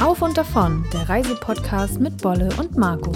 [0.00, 3.12] Auf und davon, der Reisepodcast mit Bolle und Marco.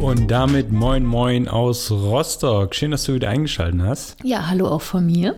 [0.00, 2.74] Und damit moin moin aus Rostock.
[2.74, 4.16] Schön, dass du wieder eingeschaltet hast.
[4.24, 5.36] Ja, hallo auch von mir.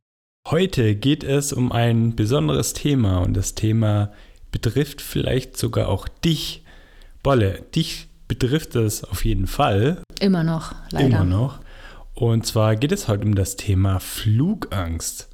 [0.49, 4.13] Heute geht es um ein besonderes Thema und das Thema
[4.51, 6.63] betrifft vielleicht sogar auch dich.
[7.23, 10.03] Bolle, dich betrifft es auf jeden Fall.
[10.21, 11.07] Immer noch, leider.
[11.07, 11.62] Immer noch.
[12.15, 15.29] Und zwar geht es heute um das Thema Flugangst.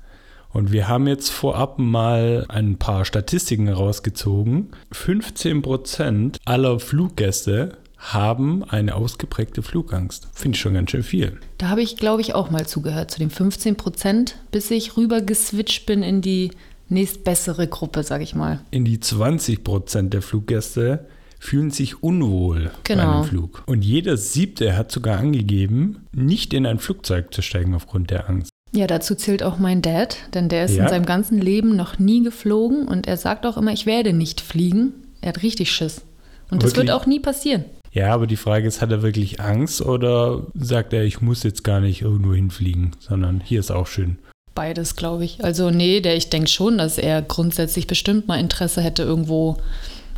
[0.50, 4.70] Und wir haben jetzt vorab mal ein paar Statistiken herausgezogen.
[4.92, 10.28] 15% aller Fluggäste haben eine ausgeprägte Flugangst.
[10.32, 11.38] Finde ich schon ganz schön viel.
[11.58, 15.20] Da habe ich, glaube ich, auch mal zugehört, zu den 15 Prozent, bis ich rüber
[15.20, 16.52] geswitcht bin in die
[16.88, 18.60] nächstbessere Gruppe, sage ich mal.
[18.70, 21.06] In die 20 Prozent der Fluggäste
[21.38, 23.02] fühlen sich unwohl genau.
[23.02, 23.62] bei einem Flug.
[23.66, 28.50] Und jeder siebte hat sogar angegeben, nicht in ein Flugzeug zu steigen aufgrund der Angst.
[28.72, 30.84] Ja, dazu zählt auch mein Dad, denn der ist ja.
[30.84, 34.40] in seinem ganzen Leben noch nie geflogen und er sagt auch immer, ich werde nicht
[34.40, 34.92] fliegen.
[35.20, 36.02] Er hat richtig Schiss.
[36.50, 36.72] Und wirklich?
[36.72, 37.64] das wird auch nie passieren.
[37.92, 41.64] Ja, aber die Frage ist, hat er wirklich Angst oder sagt er, ich muss jetzt
[41.64, 44.18] gar nicht irgendwo hinfliegen, sondern hier ist auch schön?
[44.54, 45.42] Beides, glaube ich.
[45.42, 49.56] Also nee, der, ich denke schon, dass er grundsätzlich bestimmt mal Interesse hätte, irgendwo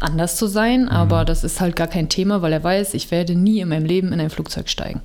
[0.03, 1.27] anders zu sein, aber mhm.
[1.27, 4.13] das ist halt gar kein Thema, weil er weiß, ich werde nie in meinem Leben
[4.13, 5.01] in ein Flugzeug steigen.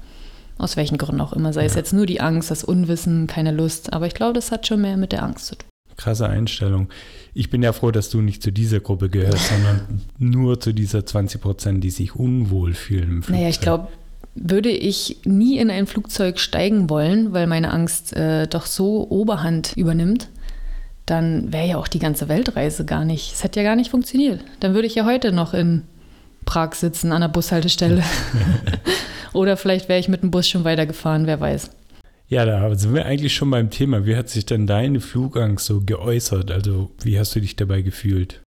[0.58, 1.52] Aus welchen Gründen auch immer.
[1.52, 1.68] Sei ja.
[1.68, 3.92] es jetzt nur die Angst, das Unwissen, keine Lust.
[3.92, 5.68] Aber ich glaube, das hat schon mehr mit der Angst zu tun.
[5.98, 6.90] Krasse Einstellung.
[7.34, 11.06] Ich bin ja froh, dass du nicht zu dieser Gruppe gehörst, sondern nur zu dieser
[11.06, 13.36] 20 Prozent, die sich unwohl fühlen im Flugzeug.
[13.36, 13.88] Naja, ich glaube,
[14.36, 19.74] würde ich nie in ein Flugzeug steigen wollen, weil meine Angst äh, doch so Oberhand
[19.76, 20.30] übernimmt,
[21.06, 24.42] dann wäre ja auch die ganze Weltreise gar nicht, es hätte ja gar nicht funktioniert.
[24.60, 25.84] Dann würde ich ja heute noch in
[26.46, 28.04] Prag sitzen an der Bushaltestelle.
[29.34, 31.70] Oder vielleicht wäre ich mit dem Bus schon weitergefahren, wer weiß.
[32.28, 34.06] Ja, da sind wir eigentlich schon beim Thema.
[34.06, 36.50] Wie hat sich denn deine Flugangst so geäußert?
[36.50, 38.42] Also, wie hast du dich dabei gefühlt?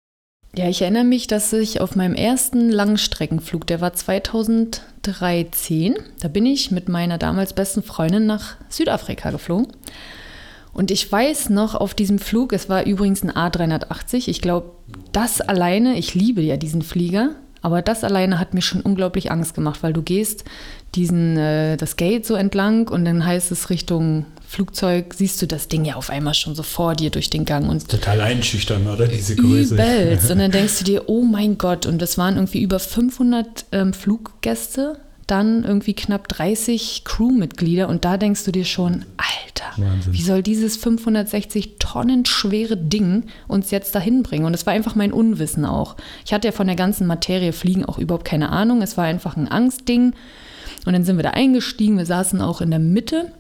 [0.57, 6.47] Ja, ich erinnere mich, dass ich auf meinem ersten Langstreckenflug, der war 2013, da bin
[6.47, 9.69] ich mit meiner damals besten Freundin nach Südafrika geflogen.
[10.79, 14.71] Und ich weiß noch auf diesem Flug, es war übrigens ein A380, ich glaube,
[15.11, 17.31] das alleine, ich liebe ja diesen Flieger,
[17.63, 20.45] aber das alleine hat mir schon unglaublich Angst gemacht, weil du gehst
[20.95, 25.67] diesen, äh, das Gate so entlang und dann heißt es Richtung Flugzeug, siehst du das
[25.67, 27.69] Ding ja auf einmal schon so vor dir durch den Gang.
[27.69, 29.09] Und Total einschüchtern, oder?
[29.09, 29.75] Diese Größe.
[29.75, 30.31] Übelst.
[30.31, 31.87] Und dann denkst du dir, oh mein Gott.
[31.87, 35.01] Und das waren irgendwie über 500 ähm, Fluggäste,
[35.31, 37.89] dann irgendwie knapp 30 Crewmitglieder.
[37.89, 40.13] Und da denkst du dir schon, Alter, Wahnsinn.
[40.13, 44.45] wie soll dieses 560 Tonnen schwere Ding uns jetzt dahin bringen?
[44.45, 45.97] Und es war einfach mein Unwissen auch.
[46.25, 48.83] Ich hatte ja von der ganzen Materie Fliegen auch überhaupt keine Ahnung.
[48.83, 50.15] Es war einfach ein Angstding.
[50.87, 51.99] Und dann sind wir da eingestiegen.
[51.99, 53.33] Wir saßen auch in der Mitte.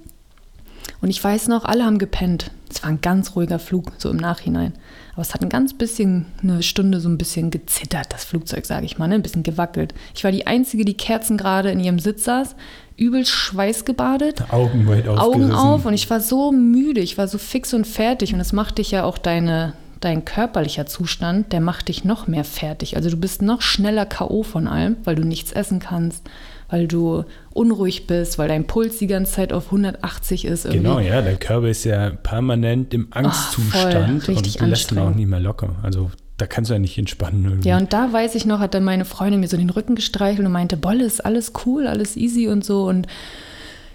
[1.00, 2.50] Und ich weiß noch, alle haben gepennt.
[2.70, 4.72] Es war ein ganz ruhiger Flug, so im Nachhinein.
[5.12, 8.84] Aber es hat ein ganz bisschen, eine Stunde so ein bisschen gezittert, das Flugzeug, sage
[8.84, 9.14] ich mal, ne?
[9.14, 9.94] ein bisschen gewackelt.
[10.14, 12.56] Ich war die Einzige, die Kerzen gerade in ihrem Sitz saß,
[12.96, 14.52] übel schweißgebadet.
[14.52, 18.32] Augen weit Augen auf und ich war so müde, ich war so fix und fertig.
[18.32, 22.44] Und das macht dich ja auch deine, dein körperlicher Zustand, der macht dich noch mehr
[22.44, 22.96] fertig.
[22.96, 24.42] Also du bist noch schneller K.O.
[24.42, 26.28] von allem, weil du nichts essen kannst
[26.68, 30.64] weil du unruhig bist, weil dein Puls die ganze Zeit auf 180 ist.
[30.64, 30.82] Irgendwie.
[30.82, 35.14] Genau, ja, der Körper ist ja permanent im Angstzustand Ach, voll, und lässt ihn auch
[35.14, 35.76] nicht mehr locker.
[35.82, 37.44] Also da kannst du ja nicht entspannen.
[37.44, 37.68] Irgendwie.
[37.68, 40.46] Ja, und da weiß ich noch, hat dann meine Freundin mir so den Rücken gestreichelt
[40.46, 42.84] und meinte, Bolle, ist alles cool, alles easy und so.
[42.84, 43.06] Und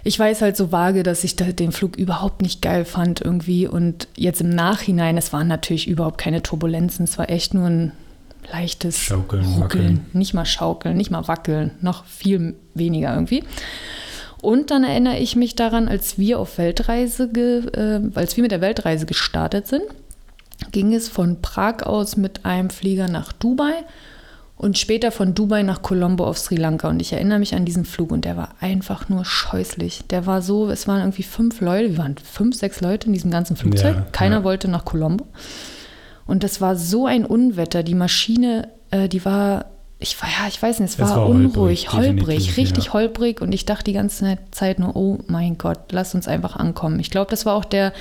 [0.02, 3.66] ich weiß halt so vage, dass ich den Flug überhaupt nicht geil fand irgendwie.
[3.66, 7.92] Und jetzt im Nachhinein, es waren natürlich überhaupt keine Turbulenzen, es war echt nur ein
[8.52, 10.06] leichtes Schaukeln, Ruckeln, wackeln.
[10.12, 13.44] nicht mal schaukeln, nicht mal wackeln, noch viel weniger irgendwie.
[14.40, 18.60] Und dann erinnere ich mich daran, als wir auf Weltreise, äh, als wir mit der
[18.60, 19.84] Weltreise gestartet sind,
[20.70, 23.72] ging es von Prag aus mit einem Flieger nach Dubai
[24.56, 26.88] und später von Dubai nach Colombo auf Sri Lanka.
[26.88, 30.04] Und ich erinnere mich an diesen Flug und der war einfach nur scheußlich.
[30.10, 33.30] Der war so, es waren irgendwie fünf Leute, wir waren fünf, sechs Leute in diesem
[33.30, 33.96] ganzen Flugzeug.
[33.96, 34.44] Ja, Keiner ja.
[34.44, 35.26] wollte nach Colombo.
[36.26, 37.82] Und das war so ein Unwetter.
[37.82, 39.66] Die Maschine, äh, die war,
[39.98, 42.92] ich war, ja, ich weiß nicht, es war, war unruhig, holprig, holprig richtig ja.
[42.92, 43.40] holprig.
[43.40, 46.98] Und ich dachte die ganze Zeit nur, oh mein Gott, lass uns einfach ankommen.
[47.00, 47.92] Ich glaube, das war auch der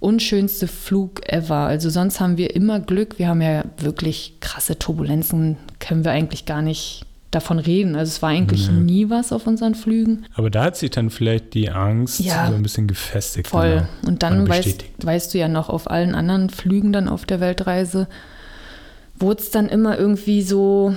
[0.00, 1.66] unschönste Flug ever.
[1.66, 3.18] Also sonst haben wir immer Glück.
[3.18, 7.94] Wir haben ja wirklich krasse Turbulenzen, können wir eigentlich gar nicht davon reden.
[7.94, 8.80] Also es war eigentlich nee.
[8.80, 10.26] nie was auf unseren Flügen.
[10.34, 13.48] Aber da hat sich dann vielleicht die Angst ja, so ein bisschen gefestigt.
[13.48, 13.86] Voll.
[14.00, 14.08] Genau.
[14.08, 18.08] Und dann weißt, weißt du ja noch, auf allen anderen Flügen dann auf der Weltreise
[19.18, 20.94] wurde es dann immer irgendwie so,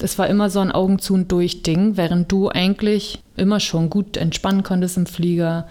[0.00, 3.88] Es war immer so ein Augen zu und durch Ding, während du eigentlich immer schon
[3.88, 5.68] gut entspannen konntest im Flieger.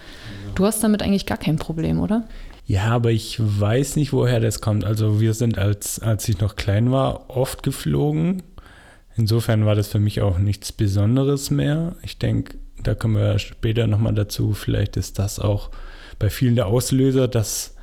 [0.56, 2.24] Du hast damit eigentlich gar kein Problem, oder?
[2.66, 4.86] Ja, aber ich weiß nicht, woher das kommt.
[4.86, 8.44] Also wir sind, als, als ich noch klein war, oft geflogen.
[9.22, 11.96] Insofern war das für mich auch nichts Besonderes mehr.
[12.02, 14.54] Ich denke, da kommen wir später nochmal dazu.
[14.54, 15.70] Vielleicht ist das auch
[16.18, 17.76] bei vielen der Auslöser, dass,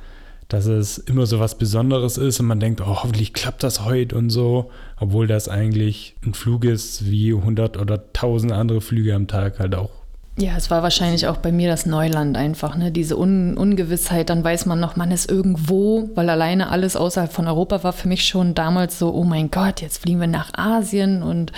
[0.49, 4.17] dass es immer so was Besonderes ist und man denkt, oh, hoffentlich klappt das heute
[4.17, 9.27] und so, obwohl das eigentlich ein Flug ist wie 100 oder 1000 andere Flüge am
[9.27, 9.91] Tag halt auch
[10.39, 12.91] ja, es war wahrscheinlich auch bei mir das Neuland einfach, ne?
[12.91, 17.47] Diese Un Ungewissheit, dann weiß man noch, man ist irgendwo, weil alleine alles außerhalb von
[17.47, 21.23] Europa war für mich schon damals so, oh mein Gott, jetzt fliegen wir nach Asien
[21.23, 21.51] und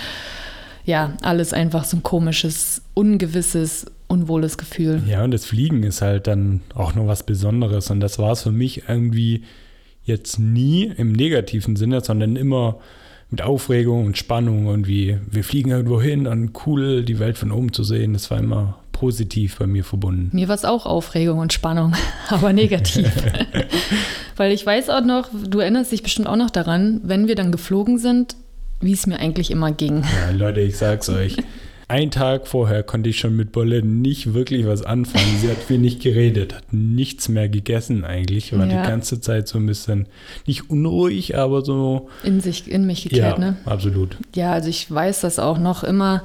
[0.84, 5.02] ja, alles einfach so ein komisches, ungewisses, unwohles Gefühl.
[5.06, 8.42] Ja, und das Fliegen ist halt dann auch noch was Besonderes und das war es
[8.42, 9.44] für mich irgendwie
[10.04, 12.78] jetzt nie im negativen Sinne, sondern immer
[13.32, 17.50] mit Aufregung und Spannung und wie wir fliegen irgendwo hin und cool die Welt von
[17.50, 18.12] oben zu sehen.
[18.12, 20.28] Das war immer positiv bei mir verbunden.
[20.32, 21.94] Mir war es auch Aufregung und Spannung,
[22.28, 23.10] aber negativ.
[24.36, 27.50] Weil ich weiß auch noch, du erinnerst dich bestimmt auch noch daran, wenn wir dann
[27.52, 28.36] geflogen sind,
[28.80, 30.02] wie es mir eigentlich immer ging.
[30.02, 31.36] Ja, Leute, ich sag's euch.
[31.92, 35.36] Ein Tag vorher konnte ich schon mit Bolle nicht wirklich was anfangen.
[35.42, 38.56] Sie hat wenig geredet, hat nichts mehr gegessen eigentlich.
[38.56, 38.80] War ja.
[38.80, 40.06] die ganze Zeit so ein bisschen
[40.46, 42.08] nicht unruhig, aber so.
[42.22, 43.56] In sich, in mich gekehrt, ja, ne?
[43.66, 44.16] Absolut.
[44.34, 46.22] Ja, also ich weiß das auch noch immer.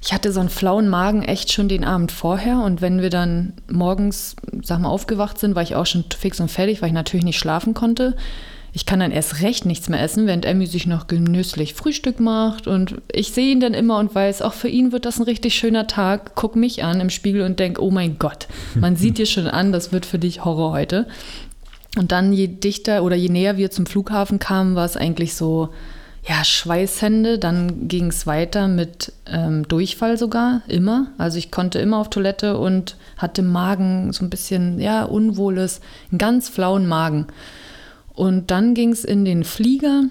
[0.00, 3.52] Ich hatte so einen flauen Magen echt schon den Abend vorher und wenn wir dann
[3.70, 7.26] morgens, sag mal, aufgewacht sind, war ich auch schon fix und fertig, weil ich natürlich
[7.26, 8.16] nicht schlafen konnte.
[8.76, 12.66] Ich kann dann erst recht nichts mehr essen, während Emmy sich noch genüsslich Frühstück macht.
[12.66, 15.54] Und ich sehe ihn dann immer und weiß, auch für ihn wird das ein richtig
[15.54, 16.32] schöner Tag.
[16.34, 19.70] Guck mich an im Spiegel und denke, oh mein Gott, man sieht dir schon an,
[19.70, 21.06] das wird für dich Horror heute.
[21.96, 25.68] Und dann, je dichter oder je näher wir zum Flughafen kamen, war es eigentlich so,
[26.28, 27.38] ja, Schweißhände.
[27.38, 31.12] Dann ging es weiter mit ähm, Durchfall sogar, immer.
[31.16, 35.80] Also ich konnte immer auf Toilette und hatte Magen, so ein bisschen, ja, unwohles,
[36.10, 37.28] einen ganz flauen Magen.
[38.14, 40.04] Und dann ging es in den Flieger.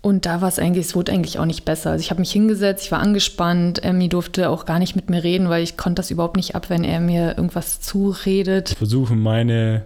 [0.00, 1.90] Und da war es eigentlich, es wurde eigentlich auch nicht besser.
[1.90, 3.84] Also ich habe mich hingesetzt, ich war angespannt.
[3.84, 6.70] Emmy durfte auch gar nicht mit mir reden, weil ich konnte das überhaupt nicht ab,
[6.70, 8.70] wenn er mir irgendwas zuredet.
[8.70, 9.84] Ich versuche meine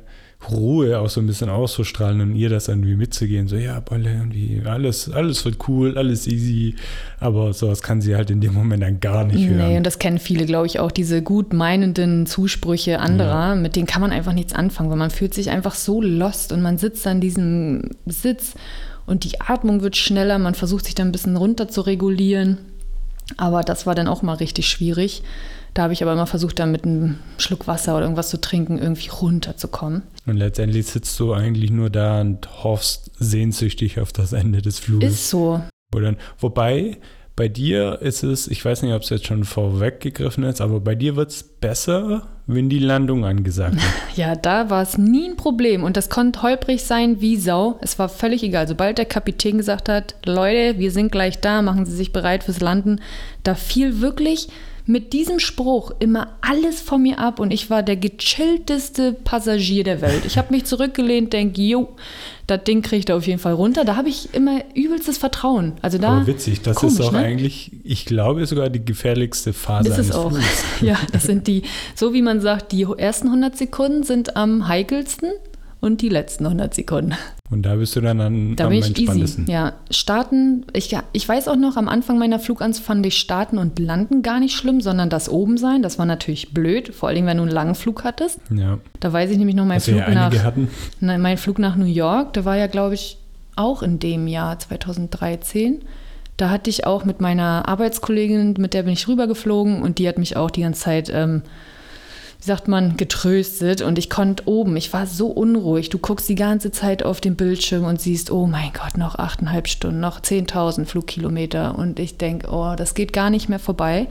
[0.51, 3.49] Ruhe auch so ein bisschen auszustrahlen und ihr das irgendwie mitzugehen.
[3.49, 6.77] So, ja, Bolle, irgendwie alles, alles wird cool, alles easy.
[7.21, 9.69] Aber sowas kann sie halt in dem Moment dann gar nicht hören.
[9.69, 13.55] Nee, und das kennen viele, glaube ich, auch, diese gut meinenden Zusprüche anderer, ja.
[13.55, 16.63] mit denen kann man einfach nichts anfangen, weil man fühlt sich einfach so lost und
[16.63, 18.55] man sitzt an diesem Sitz
[19.07, 22.59] und die Atmung wird schneller, man versucht sich dann ein bisschen runter zu regulieren.
[23.37, 25.23] Aber das war dann auch mal richtig schwierig.
[25.75, 28.79] Da habe ich aber immer versucht, dann mit einem Schluck Wasser oder irgendwas zu trinken,
[28.79, 30.03] irgendwie runterzukommen.
[30.27, 35.15] Und letztendlich sitzt du eigentlich nur da und hoffst sehnsüchtig auf das Ende des Fluges.
[35.15, 35.61] Ist so.
[35.95, 36.99] Oder, wobei,
[37.35, 40.95] bei dir ist es, ich weiß nicht, ob es jetzt schon vorweggegriffen ist, aber bei
[40.95, 43.85] dir wird es besser, wenn die Landung angesagt wird.
[44.15, 47.79] Ja, da war es nie ein Problem und das konnte holprig sein wie Sau.
[47.81, 48.69] Es war völlig egal.
[48.69, 52.61] Sobald der Kapitän gesagt hat, Leute, wir sind gleich da, machen Sie sich bereit fürs
[52.61, 53.01] Landen,
[53.43, 54.49] da fiel wirklich
[54.87, 60.01] mit diesem Spruch immer alles von mir ab und ich war der gechillteste Passagier der
[60.01, 60.25] Welt.
[60.27, 61.95] Ich habe mich zurückgelehnt, denke, jo,
[62.47, 63.85] das Ding kriegt er auf jeden Fall runter.
[63.85, 65.75] Da habe ich immer übelstes Vertrauen.
[65.83, 66.17] Also da.
[66.17, 67.19] Aber witzig, das komisch, ist auch ne?
[67.19, 69.89] eigentlich, ich glaube, sogar die gefährlichste Phase.
[69.89, 70.33] Ist es auch.
[70.81, 71.63] ja, das sind die,
[71.95, 75.31] so wie man sagt, die ersten 100 Sekunden sind am heikelsten
[75.83, 77.15] und die letzten 100 Sekunden.
[77.51, 79.45] Und da bist du dann an, da am bin ich entspanntesten.
[79.45, 79.53] Easy.
[79.53, 83.79] Ja, starten, ich, ich weiß auch noch, am Anfang meiner Flugangst fand ich starten und
[83.81, 87.37] landen gar nicht schlimm, sondern das oben sein, das war natürlich blöd, vor allem wenn
[87.37, 88.39] du einen langen Flug hattest.
[88.55, 88.79] Ja.
[89.01, 90.33] Da weiß ich nämlich noch, mein Flug ja nach
[91.01, 93.19] nein, mein Flug nach New York, der war ja, glaube ich,
[93.57, 95.81] auch in dem Jahr 2013.
[96.37, 100.17] Da hatte ich auch mit meiner Arbeitskollegin, mit der bin ich rübergeflogen und die hat
[100.17, 101.43] mich auch die ganze Zeit ähm,
[102.43, 105.91] wie sagt man, getröstet und ich konnte oben, ich war so unruhig.
[105.91, 109.69] Du guckst die ganze Zeit auf den Bildschirm und siehst, oh mein Gott, noch achteinhalb
[109.69, 114.09] Stunden, noch 10.000 Flugkilometer und ich denke, oh, das geht gar nicht mehr vorbei.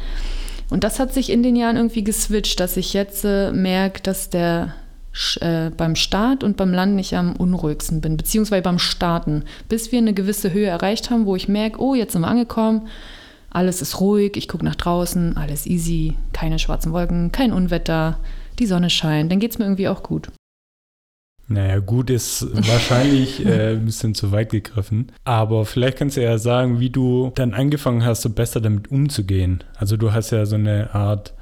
[0.69, 4.29] Und das hat sich in den Jahren irgendwie geswitcht, dass ich jetzt äh, merke, dass
[4.29, 4.75] der
[5.41, 9.99] äh, beim Start und beim Land nicht am unruhigsten bin, beziehungsweise beim Starten, bis wir
[9.99, 12.87] eine gewisse Höhe erreicht haben, wo ich merke, oh, jetzt sind wir angekommen,
[13.51, 18.17] alles ist ruhig, ich gucke nach draußen, alles easy, keine schwarzen Wolken, kein Unwetter,
[18.59, 20.29] die Sonne scheint, dann geht es mir irgendwie auch gut.
[21.47, 25.11] Naja, gut ist wahrscheinlich äh, ein bisschen zu weit gegriffen.
[25.25, 29.63] Aber vielleicht kannst du ja sagen, wie du dann angefangen hast, so besser damit umzugehen.
[29.75, 31.33] Also du hast ja so eine Art,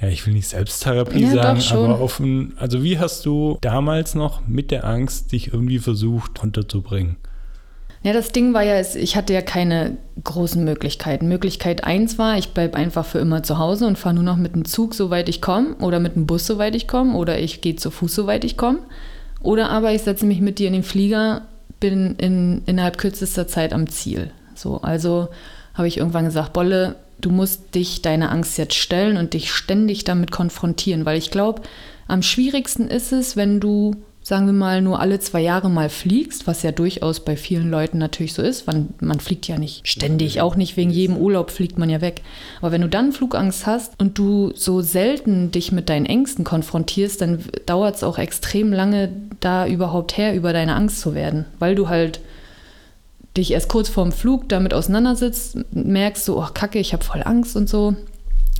[0.00, 2.52] ja, ich will nicht Selbsttherapie ja, sagen, aber offen.
[2.58, 7.16] Also wie hast du damals noch mit der Angst dich irgendwie versucht runterzubringen?
[8.02, 11.28] Ja, das Ding war ja, ich hatte ja keine großen Möglichkeiten.
[11.28, 14.54] Möglichkeit eins war, ich bleibe einfach für immer zu Hause und fahre nur noch mit
[14.54, 17.76] dem Zug, soweit ich komme, oder mit dem Bus, soweit ich komme, oder ich gehe
[17.76, 18.78] zu Fuß, soweit ich komme.
[19.42, 21.42] Oder aber ich setze mich mit dir in den Flieger,
[21.78, 24.30] bin in, innerhalb kürzester Zeit am Ziel.
[24.54, 25.28] So, also
[25.74, 30.04] habe ich irgendwann gesagt, Bolle, du musst dich deine Angst jetzt stellen und dich ständig
[30.04, 31.62] damit konfrontieren, weil ich glaube,
[32.08, 36.46] am schwierigsten ist es, wenn du sagen wir mal, nur alle zwei Jahre mal fliegst,
[36.46, 40.40] was ja durchaus bei vielen Leuten natürlich so ist, man, man fliegt ja nicht ständig,
[40.42, 42.22] auch nicht wegen jedem Urlaub fliegt man ja weg.
[42.60, 47.22] Aber wenn du dann Flugangst hast und du so selten dich mit deinen Ängsten konfrontierst,
[47.22, 49.10] dann dauert es auch extrem lange,
[49.40, 52.20] da überhaupt her über deine Angst zu werden, weil du halt
[53.36, 57.56] dich erst kurz vorm Flug damit auseinandersetzt, merkst so, oh Kacke, ich habe voll Angst
[57.56, 57.94] und so.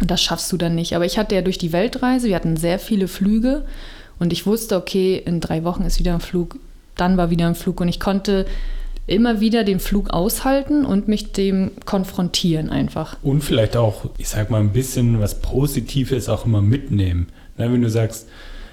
[0.00, 0.97] Und das schaffst du dann nicht.
[0.97, 3.67] Aber ich hatte ja durch die Weltreise, wir hatten sehr viele Flüge
[4.21, 6.57] und ich wusste, okay, in drei Wochen ist wieder ein Flug,
[6.97, 8.47] dann war wieder ein Flug und ich konnte
[9.07, 13.17] immer wieder den Flug aushalten und mich dem konfrontieren einfach.
[13.23, 17.27] Und vielleicht auch, ich sag mal, ein bisschen was Positives auch immer mitnehmen.
[17.57, 18.29] Na, wenn du sagst,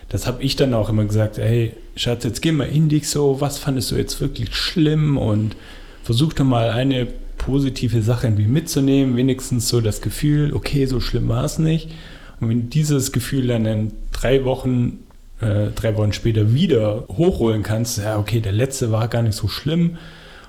[0.09, 3.41] das habe ich dann auch immer gesagt, hey, Schatz, jetzt geh mal in dich so,
[3.41, 5.55] was fandest du jetzt wirklich schlimm und
[6.03, 11.29] versuch doch mal eine positive Sache irgendwie mitzunehmen, wenigstens so das Gefühl, okay, so schlimm
[11.29, 11.89] war es nicht.
[12.39, 14.99] Und wenn dieses Gefühl dann in drei Wochen
[15.41, 19.47] äh, drei Wochen später wieder hochholen kannst, ja, okay, der letzte war gar nicht so
[19.47, 19.97] schlimm.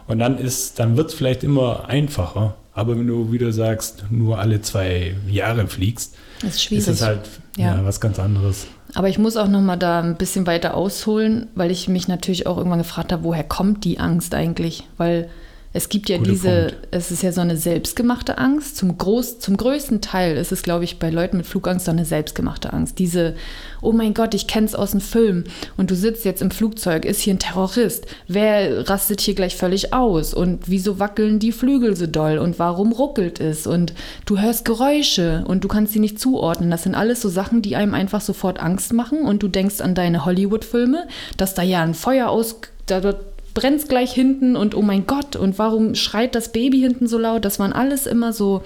[0.07, 2.55] Und dann ist, dann wird es vielleicht immer einfacher.
[2.73, 6.15] Aber wenn du wieder sagst, nur alle zwei Jahre fliegst,
[6.47, 7.21] ist, ist es halt
[7.57, 7.77] ja.
[7.77, 7.85] ja.
[7.85, 8.69] was ganz anderes.
[8.95, 12.47] Aber ich muss auch noch mal da ein bisschen weiter ausholen, weil ich mich natürlich
[12.47, 14.85] auch irgendwann gefragt habe, woher kommt die Angst eigentlich?
[14.97, 15.29] Weil
[15.75, 16.89] es gibt ja Gute diese, Punkt.
[16.93, 18.77] es ist ja so eine selbstgemachte Angst.
[18.77, 22.07] Zum, Groß, zum größten Teil ist es, glaube ich, bei Leuten mit Flugangst so eine
[22.07, 22.99] selbstgemachte Angst.
[22.99, 23.35] Diese,
[23.83, 25.45] oh mein Gott, ich kenne es aus dem Film
[25.77, 28.07] und du sitzt jetzt im Flugzeug, ist hier ein Terrorist.
[28.27, 30.33] Wer rastet hier gleich völlig aus?
[30.33, 32.39] Und wieso wackeln die Flügel so doll?
[32.39, 33.67] Und warum ruckelt es?
[33.67, 33.93] Und
[34.25, 36.71] du hörst Geräusche und du kannst sie nicht zuordnen.
[36.71, 39.95] Das sind alles so Sachen, die einem einfach sofort Angst machen und du denkst an
[39.95, 41.07] deine Hollywood-Filme,
[41.37, 42.57] dass da ja ein Feuer aus
[42.87, 47.07] da brennt es gleich hinten und oh mein Gott, und warum schreit das Baby hinten
[47.07, 47.45] so laut?
[47.45, 48.63] Das waren alles immer so,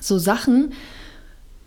[0.00, 0.72] so Sachen.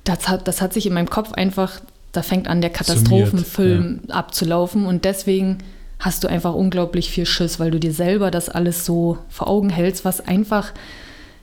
[0.04, 1.82] Das hat, das hat sich in meinem Kopf einfach,
[2.12, 4.16] da fängt an, der Katastrophenfilm ja.
[4.16, 5.58] abzulaufen und deswegen
[6.00, 9.70] hast du einfach unglaublich viel Schiss, weil du dir selber das alles so vor Augen
[9.70, 10.74] hältst, was einfach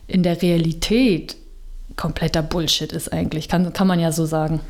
[0.06, 1.36] in der Realität
[1.96, 4.60] kompletter Bullshit ist eigentlich, kann, kann man ja so sagen.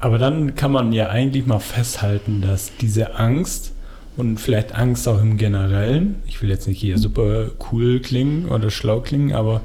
[0.00, 3.72] Aber dann kann man ja eigentlich mal festhalten, dass diese Angst
[4.18, 6.16] und vielleicht Angst auch im Generellen.
[6.26, 9.62] Ich will jetzt nicht hier super cool klingen oder schlau klingen, aber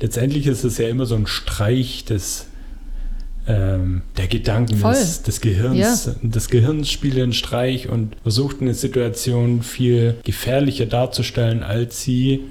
[0.00, 2.48] letztendlich ist es ja immer so ein Streich des
[3.46, 6.06] ähm, der Gedanken des, des, Gehirns.
[6.06, 6.14] Ja.
[6.22, 12.44] Das Gehirn spielt einen Streich und versucht eine Situation viel gefährlicher darzustellen, als sie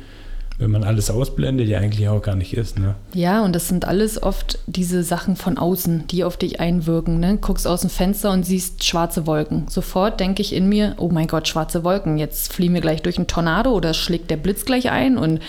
[0.62, 2.78] wenn man alles ausblendet, ja eigentlich auch gar nicht ist.
[2.78, 2.94] Ne?
[3.16, 7.20] Ja, und das sind alles oft diese Sachen von außen, die auf dich einwirken.
[7.20, 7.38] Ne?
[7.42, 9.66] Guckst aus dem Fenster und siehst schwarze Wolken.
[9.68, 13.18] Sofort denke ich in mir, oh mein Gott, schwarze Wolken, jetzt fliehen wir gleich durch
[13.18, 15.18] einen Tornado oder schlägt der Blitz gleich ein.
[15.18, 15.40] Und,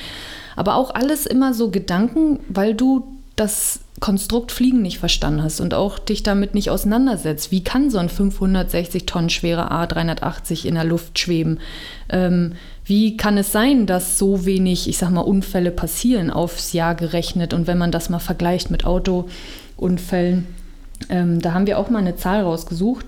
[0.56, 3.04] aber auch alles immer so Gedanken, weil du
[3.36, 7.50] das Konstrukt Fliegen nicht verstanden hast und auch dich damit nicht auseinandersetzt.
[7.50, 11.60] Wie kann so ein 560 Tonnen schwerer A380 in der Luft schweben?
[12.08, 12.54] Ähm,
[12.84, 17.54] wie kann es sein, dass so wenig, ich sag mal, Unfälle passieren aufs Jahr gerechnet?
[17.54, 20.46] Und wenn man das mal vergleicht mit Autounfällen,
[21.08, 23.06] ähm, da haben wir auch mal eine Zahl rausgesucht.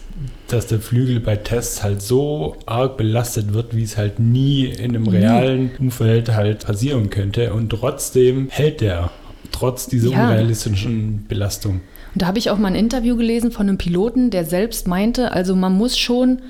[0.48, 4.96] dass der Flügel bei Tests halt so arg belastet wird, wie es halt nie in
[4.96, 7.52] einem realen Umfeld halt passieren könnte.
[7.52, 9.10] Und trotzdem hält der,
[9.52, 10.28] trotz dieser Ja.
[10.28, 11.82] unrealistischen Belastung.
[12.14, 15.32] Und da habe ich auch mal ein Interview gelesen von einem Piloten, der selbst meinte,
[15.32, 16.40] also man muss schon,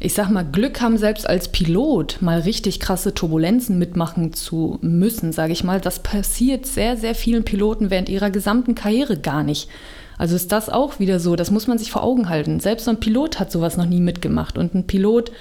[0.00, 5.32] ich sag mal, Glück haben, selbst als Pilot mal richtig krasse Turbulenzen mitmachen zu müssen,
[5.32, 5.80] sage ich mal.
[5.80, 9.68] Das passiert sehr, sehr vielen Piloten während ihrer gesamten Karriere gar nicht.
[10.18, 12.60] Also ist das auch wieder so, das muss man sich vor Augen halten.
[12.60, 14.58] Selbst so ein Pilot hat sowas noch nie mitgemacht.
[14.58, 15.32] Und ein Pilot,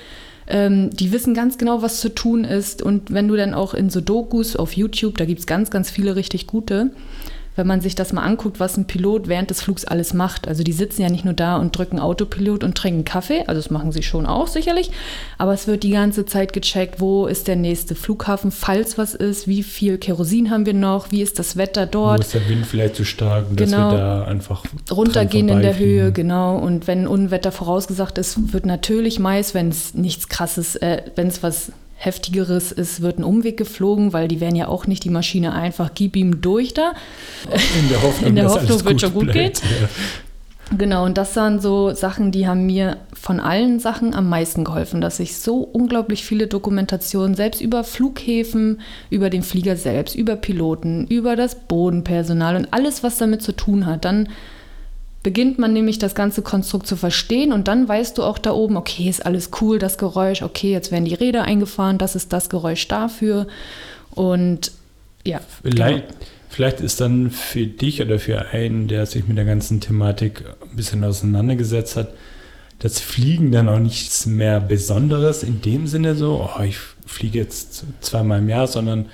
[0.48, 2.82] ähm, die wissen ganz genau, was zu tun ist.
[2.82, 5.90] Und wenn du dann auch in so Dokus auf YouTube, da gibt es ganz, ganz
[5.90, 6.92] viele richtig gute,
[7.56, 10.48] wenn man sich das mal anguckt, was ein Pilot während des Flugs alles macht.
[10.48, 13.70] Also die sitzen ja nicht nur da und drücken Autopilot und trinken Kaffee, also das
[13.70, 14.90] machen sie schon auch sicherlich,
[15.38, 19.48] aber es wird die ganze Zeit gecheckt, wo ist der nächste Flughafen, falls was ist,
[19.48, 22.66] wie viel Kerosin haben wir noch, wie ist das Wetter Wo dort, ist der Wind
[22.66, 23.92] vielleicht zu stark, dass Genau.
[23.92, 25.74] wir da einfach runtergehen in der.
[25.74, 26.58] Höhe, genau.
[26.58, 31.42] Und wenn Unwetter vorausgesagt ist, wird natürlich meist, wenn es nichts krasses, äh, wenn es
[31.42, 31.72] was
[32.06, 35.92] heftigeres ist, wird ein Umweg geflogen, weil die werden ja auch nicht die Maschine einfach
[35.94, 36.94] gib ihm durch da.
[37.80, 39.62] In der Hoffnung, In der dass Hoffnung, alles wird schon gut bleibt.
[39.62, 39.88] Ja.
[40.78, 45.02] Genau, und das waren so Sachen, die haben mir von allen Sachen am meisten geholfen,
[45.02, 51.06] dass ich so unglaublich viele Dokumentationen, selbst über Flughäfen, über den Flieger selbst, über Piloten,
[51.08, 54.30] über das Bodenpersonal und alles, was damit zu tun hat, dann
[55.24, 58.76] beginnt man nämlich das ganze Konstrukt zu verstehen und dann weißt du auch da oben,
[58.76, 62.50] okay, ist alles cool, das Geräusch, okay, jetzt werden die Räder eingefahren, das ist das
[62.50, 63.48] Geräusch dafür
[64.12, 64.72] und
[65.26, 65.40] ja.
[65.64, 66.04] Vielleicht,
[66.50, 70.76] vielleicht ist dann für dich oder für einen, der sich mit der ganzen Thematik ein
[70.76, 72.10] bisschen auseinandergesetzt hat,
[72.80, 77.86] das Fliegen dann auch nichts mehr Besonderes in dem Sinne so, oh, ich fliege jetzt
[78.02, 79.06] zweimal im Jahr, sondern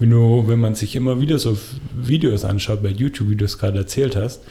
[0.00, 1.56] wenn, du, wenn man sich immer wieder so
[1.94, 4.42] Videos anschaut, bei YouTube, wie du es gerade erzählt hast,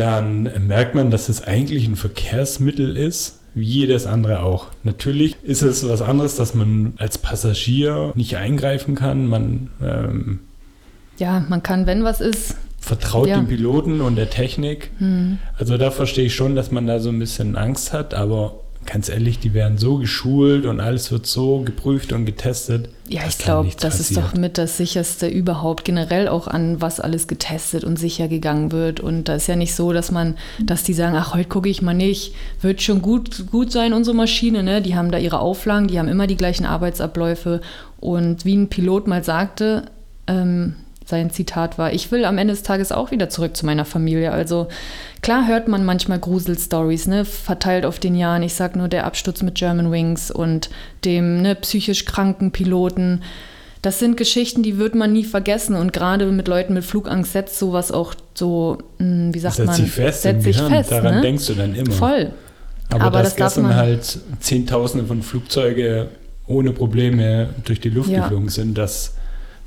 [0.00, 4.66] dann merkt man, dass es eigentlich ein Verkehrsmittel ist, wie jedes andere auch.
[4.84, 9.26] Natürlich ist es was anderes, dass man als Passagier nicht eingreifen kann.
[9.26, 10.40] Man ähm,
[11.18, 13.36] Ja, man kann, wenn was ist, vertraut Ja.
[13.36, 14.90] dem Piloten und der Technik.
[14.98, 18.54] hm, Also da verstehe ich schon, dass man da so ein bisschen Angst hat, aber
[18.86, 22.88] ganz ehrlich, die werden so geschult und alles wird so geprüft und getestet.
[23.08, 24.32] Ja, ich glaube, das ist passiert.
[24.32, 29.00] doch mit das sicherste überhaupt, generell auch an was alles getestet und sicher gegangen wird.
[29.00, 31.82] Und da ist ja nicht so, dass man, dass die sagen, ach, heute gucke ich
[31.82, 34.80] mal nicht, wird schon gut, gut sein, unsere Maschine, ne?
[34.82, 37.60] Die haben da ihre Auflagen, die haben immer die gleichen Arbeitsabläufe.
[38.00, 39.84] Und wie ein Pilot mal sagte,
[40.26, 40.74] ähm,
[41.10, 44.32] sein Zitat war, ich will am Ende des Tages auch wieder zurück zu meiner Familie.
[44.32, 44.68] Also
[45.22, 48.42] klar hört man manchmal Gruselstories, ne, verteilt auf den Jahren.
[48.42, 50.70] Ich sag nur der Absturz mit German Wings und
[51.04, 53.22] dem ne, psychisch kranken Piloten.
[53.82, 55.74] Das sind Geschichten, die wird man nie vergessen.
[55.74, 59.76] Und gerade mit Leuten mit Flugangst setzt sowas auch so, mh, wie sagt setzt man,
[59.76, 60.72] sich fest setzt sich Gehirn.
[60.72, 60.92] fest.
[60.92, 61.20] Daran ne?
[61.22, 61.90] denkst du dann immer.
[61.92, 62.30] Voll.
[62.90, 66.08] Aber, Aber dass das gestern man- halt Zehntausende von Flugzeuge
[66.46, 68.22] ohne Probleme durch die Luft Ja.
[68.22, 69.14] geflogen sind, das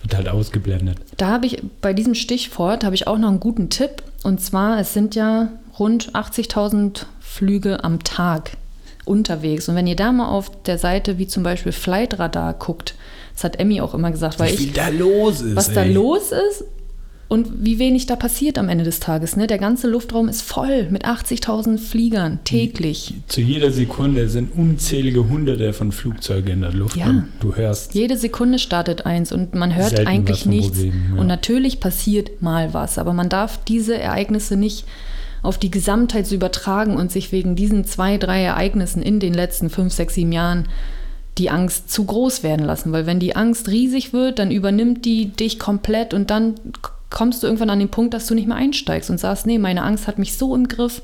[0.01, 0.97] wird halt ausgeblendet.
[1.17, 4.03] Da habe ich bei diesem Stichwort habe ich auch noch einen guten Tipp.
[4.23, 8.51] Und zwar, es sind ja rund 80.000 Flüge am Tag
[9.05, 9.67] unterwegs.
[9.67, 12.95] Und wenn ihr da mal auf der Seite wie zum Beispiel Flightradar guckt,
[13.33, 15.55] das hat Emmy auch immer gesagt, weil Wie ich, da los ist.
[15.55, 15.91] was da ey.
[15.93, 16.63] los ist
[17.29, 19.35] und wie wenig da passiert am Ende des Tages.
[19.35, 19.47] Ne?
[19.47, 23.15] Der ganze Luftraum ist voll mit 80.000 Fliegern täglich.
[23.27, 27.07] Zu jeder Sekunde sind unzählige Hunderte von Flugzeugen in der Luft Ja.
[27.07, 30.77] und du hörst Jede Sekunde startet eins und man hört eigentlich nichts.
[30.77, 31.21] Problemen, ja.
[31.21, 34.85] Und natürlich passiert mal was, aber man darf diese Ereignisse nicht
[35.41, 39.69] auf die Gesamtheit so übertragen und sich wegen diesen zwei, drei Ereignissen in den letzten
[39.69, 40.67] fünf, sechs, sieben Jahren
[41.37, 42.91] die Angst zu groß werden lassen.
[42.91, 46.53] Weil wenn die Angst riesig wird, dann übernimmt die dich komplett und dann
[47.13, 49.83] kommst du irgendwann an den Punkt, dass du nicht mehr einsteigst und sagst, nee, meine
[49.83, 51.03] Angst hat mich so im Griff,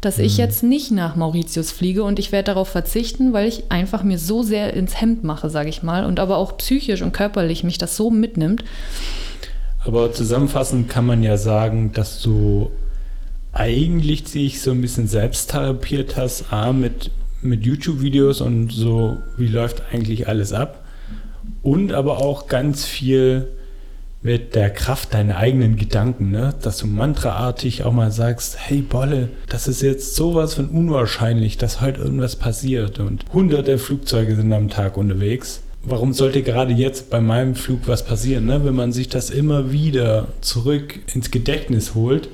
[0.00, 4.02] dass ich jetzt nicht nach Mauritius fliege und ich werde darauf verzichten, weil ich einfach
[4.02, 7.64] mir so sehr ins Hemd mache, sage ich mal, und aber auch psychisch und körperlich
[7.64, 8.64] mich das so mitnimmt.
[9.84, 12.70] Aber zusammenfassend kann man ja sagen, dass du
[13.52, 17.10] eigentlich dich so ein bisschen selbst therapiert hast, A, mit,
[17.42, 20.84] mit YouTube-Videos und so, wie läuft eigentlich alles ab.
[21.62, 23.48] Und aber auch ganz viel
[24.22, 26.54] mit der Kraft deiner eigenen Gedanken, ne?
[26.60, 31.80] dass du mantraartig auch mal sagst, hey Bolle, das ist jetzt sowas von unwahrscheinlich, dass
[31.80, 35.62] heute irgendwas passiert und hunderte Flugzeuge sind am Tag unterwegs.
[35.82, 38.44] Warum sollte gerade jetzt bei meinem Flug was passieren?
[38.44, 38.62] Ne?
[38.64, 42.28] Wenn man sich das immer wieder zurück ins Gedächtnis holt,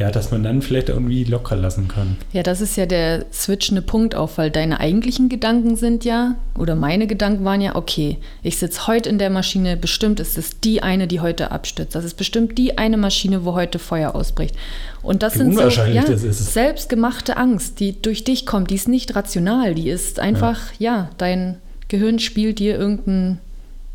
[0.00, 2.16] ja, dass man dann vielleicht irgendwie locker lassen kann.
[2.32, 6.74] Ja, das ist ja der switchende Punkt auch, weil deine eigentlichen Gedanken sind ja, oder
[6.74, 10.82] meine Gedanken waren ja, okay, ich sitze heute in der Maschine, bestimmt ist es die
[10.82, 11.94] eine, die heute abstürzt.
[11.94, 14.56] Das ist bestimmt die eine Maschine, wo heute Feuer ausbricht.
[15.02, 16.54] Und das Wie sind so ja, das ist.
[16.54, 18.70] selbstgemachte Angst, die durch dich kommt.
[18.70, 21.58] Die ist nicht rational, die ist einfach, ja, dein
[21.88, 23.38] Gehirn spielt dir irgendeinen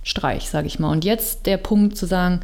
[0.03, 0.91] Streich, sag ich mal.
[0.91, 2.41] Und jetzt der Punkt zu sagen,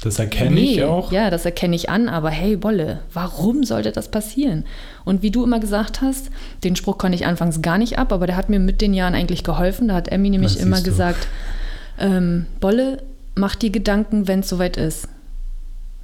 [0.00, 1.10] Das erkenne Nee, ich auch.
[1.10, 4.64] Ja, das erkenne ich an, aber hey, Bolle, warum sollte das passieren?
[5.04, 6.30] Und wie du immer gesagt hast,
[6.62, 9.14] den Spruch konnte ich anfangs gar nicht ab, aber der hat mir mit den Jahren
[9.14, 9.88] eigentlich geholfen.
[9.88, 11.26] Da hat Emmy nämlich Das immer gesagt,
[11.98, 13.02] ähm, Bolle,
[13.34, 15.08] mach dir Gedanken, wenn es soweit ist.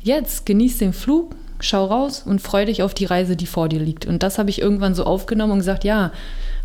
[0.03, 3.81] Jetzt genieß den Flug, schau raus und freu dich auf die Reise, die vor dir
[3.81, 4.07] liegt.
[4.07, 6.11] Und das habe ich irgendwann so aufgenommen und gesagt, ja,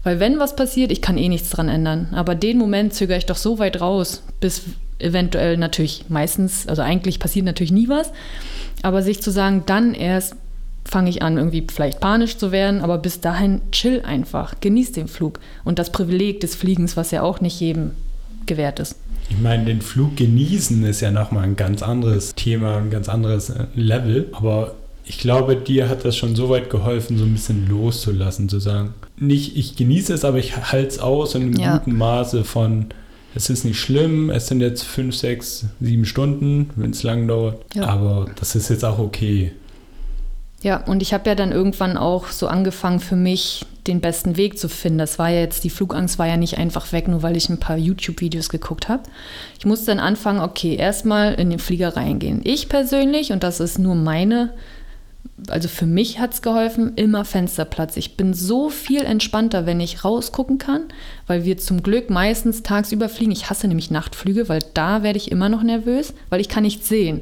[0.04, 2.08] weil wenn was passiert, ich kann eh nichts dran ändern.
[2.14, 4.64] Aber den Moment zögere ich doch so weit raus, bis
[5.00, 8.12] eventuell natürlich meistens, also eigentlich passiert natürlich nie was,
[8.82, 10.36] aber sich zu sagen, dann erst
[10.86, 15.08] fange ich an, irgendwie vielleicht panisch zu werden, aber bis dahin chill einfach, genieß den
[15.08, 17.92] Flug und das Privileg des Fliegens, was ja auch nicht jedem
[18.46, 18.96] gewährt ist.
[19.30, 23.52] Ich meine, den Flug genießen ist ja nochmal ein ganz anderes Thema, ein ganz anderes
[23.52, 24.28] äh, Level.
[24.32, 24.74] Aber
[25.06, 28.96] ich glaube, dir hat das schon so weit geholfen, so ein bisschen loszulassen, zu sagen,
[29.18, 31.78] nicht ich genieße es, aber ich halte es aus in einem Ja.
[31.78, 32.88] guten Maße von,
[33.36, 37.64] es ist nicht schlimm, es sind jetzt fünf, sechs, sieben Stunden, wenn es lang dauert.
[37.74, 37.86] Ja.
[37.88, 39.52] Aber das ist jetzt auch okay.
[40.62, 44.60] Ja, und ich habe ja dann irgendwann auch so angefangen für mich den besten Weg
[44.60, 45.00] zu finden.
[45.00, 47.60] Das war ja jetzt, die Flugangst war ja nicht einfach weg, nur weil ich ein
[47.60, 49.04] paar YouTube-Videos geguckt habe.
[49.58, 52.42] Ich musste dann anfangen, okay, erstmal in den Flieger reingehen.
[52.44, 54.52] Ich persönlich, und das ist nur meine,
[55.48, 57.98] also für mich hat es geholfen, immer Fensterplatz.
[57.98, 60.84] Ich bin so viel entspannter, wenn ich rausgucken kann,
[61.28, 63.32] weil wir zum Glück meistens tagsüber fliegen.
[63.32, 66.88] Ich hasse nämlich Nachtflüge, weil da werde ich immer noch nervös, weil ich kann nichts
[66.90, 67.22] sehen.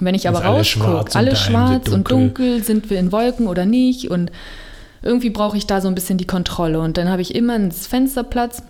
[0.00, 2.46] Und wenn ich aber Ist alles schwarz rausgucke, und alles schwarz und dunkel.
[2.48, 4.30] dunkel, sind wir in Wolken oder nicht und
[5.02, 6.80] irgendwie brauche ich da so ein bisschen die Kontrolle.
[6.80, 8.62] Und dann habe ich immer einen Fensterplatz,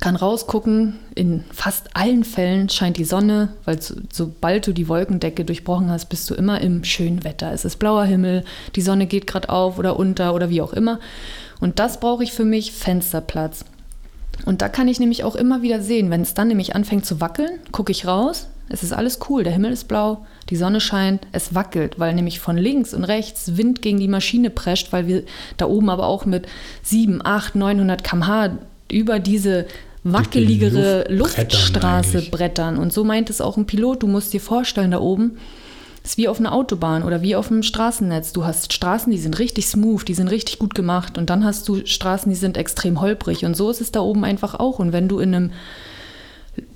[0.00, 0.98] kann rausgucken.
[1.14, 6.06] In fast allen Fällen scheint die Sonne, weil so, sobald du die Wolkendecke durchbrochen hast,
[6.06, 7.52] bist du immer im schönen Wetter.
[7.52, 8.44] Es ist blauer Himmel,
[8.76, 10.98] die Sonne geht gerade auf oder unter oder wie auch immer.
[11.60, 13.64] Und das brauche ich für mich Fensterplatz.
[14.46, 17.20] Und da kann ich nämlich auch immer wieder sehen, wenn es dann nämlich anfängt zu
[17.20, 21.26] wackeln, gucke ich raus, es ist alles cool, der Himmel ist blau, die Sonne scheint,
[21.32, 25.24] es wackelt, weil nämlich von links und rechts Wind gegen die Maschine prescht, weil wir
[25.56, 26.46] da oben aber auch mit
[26.84, 28.50] 7, 8, 900 km/h
[28.90, 29.66] über diese
[30.02, 32.30] wackeligere Luft brettern Luftstraße eigentlich.
[32.30, 32.78] brettern.
[32.78, 35.38] Und so meint es auch ein Pilot, du musst dir vorstellen, da oben
[36.02, 38.32] ist wie auf einer Autobahn oder wie auf einem Straßennetz.
[38.32, 41.68] Du hast Straßen, die sind richtig smooth, die sind richtig gut gemacht und dann hast
[41.68, 44.78] du Straßen, die sind extrem holprig und so ist es da oben einfach auch.
[44.78, 45.52] Und wenn du in einem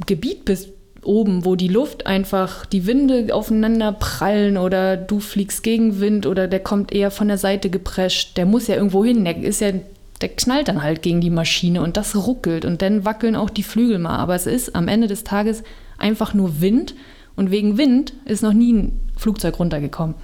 [0.07, 0.69] Gebiet bist,
[1.03, 6.49] oben, wo die Luft einfach, die Winde aufeinander prallen oder du fliegst gegen Wind oder
[6.49, 9.73] der kommt eher von der Seite geprescht, der muss ja irgendwo hin, der ist ja,
[10.21, 13.63] der knallt dann halt gegen die Maschine und das ruckelt und dann wackeln auch die
[13.63, 14.17] Flügel mal.
[14.17, 15.63] Aber es ist am Ende des Tages
[15.99, 16.95] einfach nur Wind
[17.37, 20.15] und wegen Wind ist noch nie ein Flugzeug runtergekommen.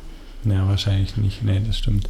[0.44, 1.42] Ja, wahrscheinlich nicht.
[1.44, 2.08] Nee, das stimmt.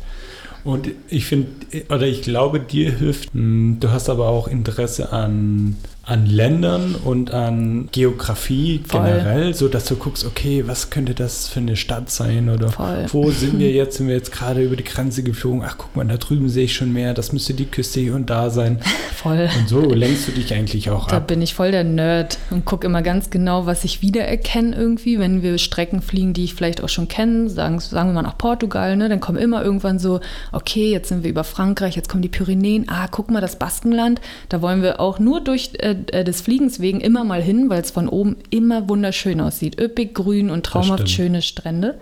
[0.62, 1.48] Und ich finde,
[1.88, 7.30] oder ich glaube, dir hilft, mh, du hast aber auch Interesse an, an Ländern und
[7.32, 9.02] an Geografie Voll.
[9.02, 13.06] generell, so dass du guckst, okay, was könnte das für eine Stadt sein oder Voll.
[13.12, 13.98] wo sind wir jetzt?
[13.98, 15.62] Sind wir jetzt gerade über die Grenze geflogen?
[15.64, 18.30] Ach, guck mal, da drüben sehe ich schon mehr, das müsste die Küste hier und
[18.30, 18.80] da sein.
[19.14, 19.48] Voll.
[19.58, 21.26] Und so lenkst du dich eigentlich auch Da ab.
[21.26, 25.42] bin ich voll der Nerd und gucke immer ganz genau, was ich wiedererkenne irgendwie, wenn
[25.42, 27.50] wir Strecken fliegen, die ich vielleicht auch schon kenne.
[27.50, 29.10] Sagen, sagen wir mal nach Portugal, ne?
[29.10, 30.20] dann kommen immer irgendwann so,
[30.52, 32.86] okay, jetzt sind wir über Frankreich, jetzt kommen die Pyrenäen.
[32.88, 34.22] Ah, guck mal, das Baskenland.
[34.48, 37.80] Da wollen wir auch nur durch äh, äh, des Fliegens wegen immer mal hin, weil
[37.82, 39.80] es von oben immer wunderschön aussieht.
[39.80, 41.98] Üppig, grün und traumhaft schöne Strände.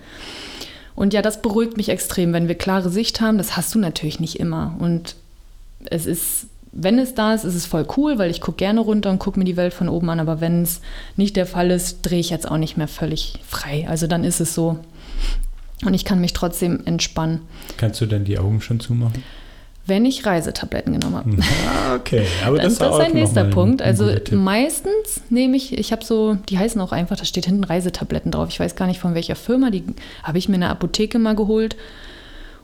[0.95, 3.39] Und ja, das beruhigt mich extrem, wenn wir klare Sicht haben.
[3.39, 4.75] Das hast du natürlich nicht immer.
[4.81, 5.15] Und
[5.85, 9.11] es ist, wenn es da ist, ist es voll cool, weil ich gucke gerne runter
[9.11, 10.19] und gucke mir die Welt von oben an.
[10.19, 10.81] Aber wenn es
[11.17, 13.87] nicht der Fall ist, drehe ich jetzt auch nicht mehr völlig frei.
[13.89, 14.79] Also dann ist es so.
[15.85, 17.43] Und ich kann mich trotzdem entspannen,
[17.77, 19.23] Kannst du denn die Augen schon zumachen?
[19.89, 21.37] Wenn ich Reisetabletten genommen habe.
[21.67, 22.25] Ah, okay.
[22.45, 23.83] Aber Das, das, ist auch ein nächster Punkt.
[23.83, 28.31] Also meistens nehme ich, ich habe so, die heißen auch einfach, da steht hinten Reisetabletten
[28.31, 28.49] drauf.
[28.51, 29.71] Ich weiß gar nicht von welcher Firma.
[29.71, 29.85] Die
[30.23, 31.77] habe ich mir in der Apotheke mal geholt.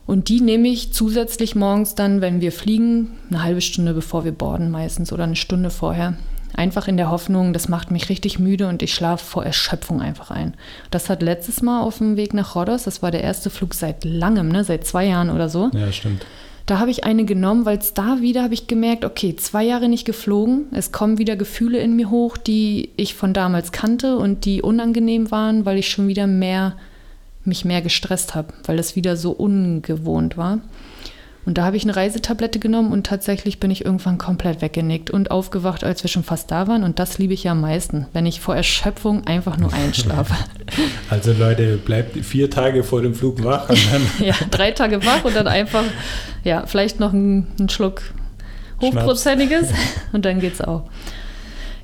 [0.07, 4.33] Und die nehme ich zusätzlich morgens dann, wenn wir fliegen, eine halbe Stunde bevor wir
[4.33, 6.15] boarden meistens oder eine Stunde vorher.
[6.53, 10.31] Einfach in der Hoffnung, das macht mich richtig müde und ich schlafe vor Erschöpfung einfach
[10.31, 10.55] ein.
[10.91, 14.05] Das hat letztes Mal auf dem Weg nach Rhodos, das war der erste Flug seit
[14.05, 15.71] langem, ne, seit zwei Jahren oder so.
[15.73, 16.25] Ja, stimmt.
[16.67, 19.89] Da habe ich eine genommen, weil es da wieder habe ich gemerkt, okay, zwei Jahre
[19.89, 20.67] nicht geflogen.
[20.73, 25.31] Es kommen wieder Gefühle in mir hoch, die ich von damals kannte und die unangenehm
[25.31, 26.75] waren, weil ich schon wieder mehr
[27.45, 30.61] mich mehr gestresst habe, weil das wieder so ungewohnt war.
[31.47, 35.31] Und da habe ich eine Reisetablette genommen und tatsächlich bin ich irgendwann komplett weggenickt und
[35.31, 36.85] aufgewacht, als wir schon fast da waren.
[36.85, 40.35] Und das liebe ich ja am meisten, wenn ich vor Erschöpfung einfach nur einschlafe.
[41.11, 44.03] Also Leute, bleibt vier Tage vor dem Flug wach und dann.
[44.27, 45.85] ja, drei Tage wach und dann einfach,
[46.43, 48.03] ja, vielleicht noch einen, einen Schluck
[48.81, 49.69] hochprozentiges
[50.13, 50.89] und dann geht's auch.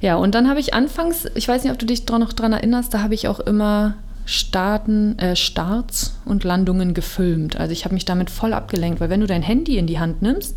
[0.00, 2.94] Ja, und dann habe ich anfangs, ich weiß nicht, ob du dich noch dran erinnerst,
[2.94, 3.96] da habe ich auch immer
[4.30, 7.56] Starten, äh, Starts und Landungen gefilmt.
[7.58, 10.22] Also ich habe mich damit voll abgelenkt, weil wenn du dein Handy in die Hand
[10.22, 10.56] nimmst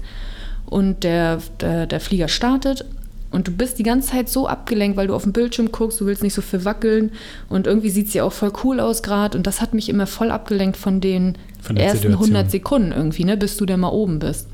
[0.68, 2.86] und der, der, der Flieger startet
[3.32, 6.06] und du bist die ganze Zeit so abgelenkt, weil du auf den Bildschirm guckst, du
[6.06, 7.14] willst nicht so viel wackeln
[7.50, 10.30] und irgendwie sieht ja auch voll cool aus gerade und das hat mich immer voll
[10.30, 12.36] abgelenkt von den von ersten Situation.
[12.36, 14.50] 100 Sekunden irgendwie, ne, bis du dann mal oben bist.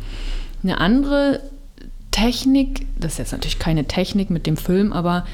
[0.63, 1.41] Eine andere
[2.11, 5.25] Technik, das ist jetzt natürlich keine Technik mit dem Film, aber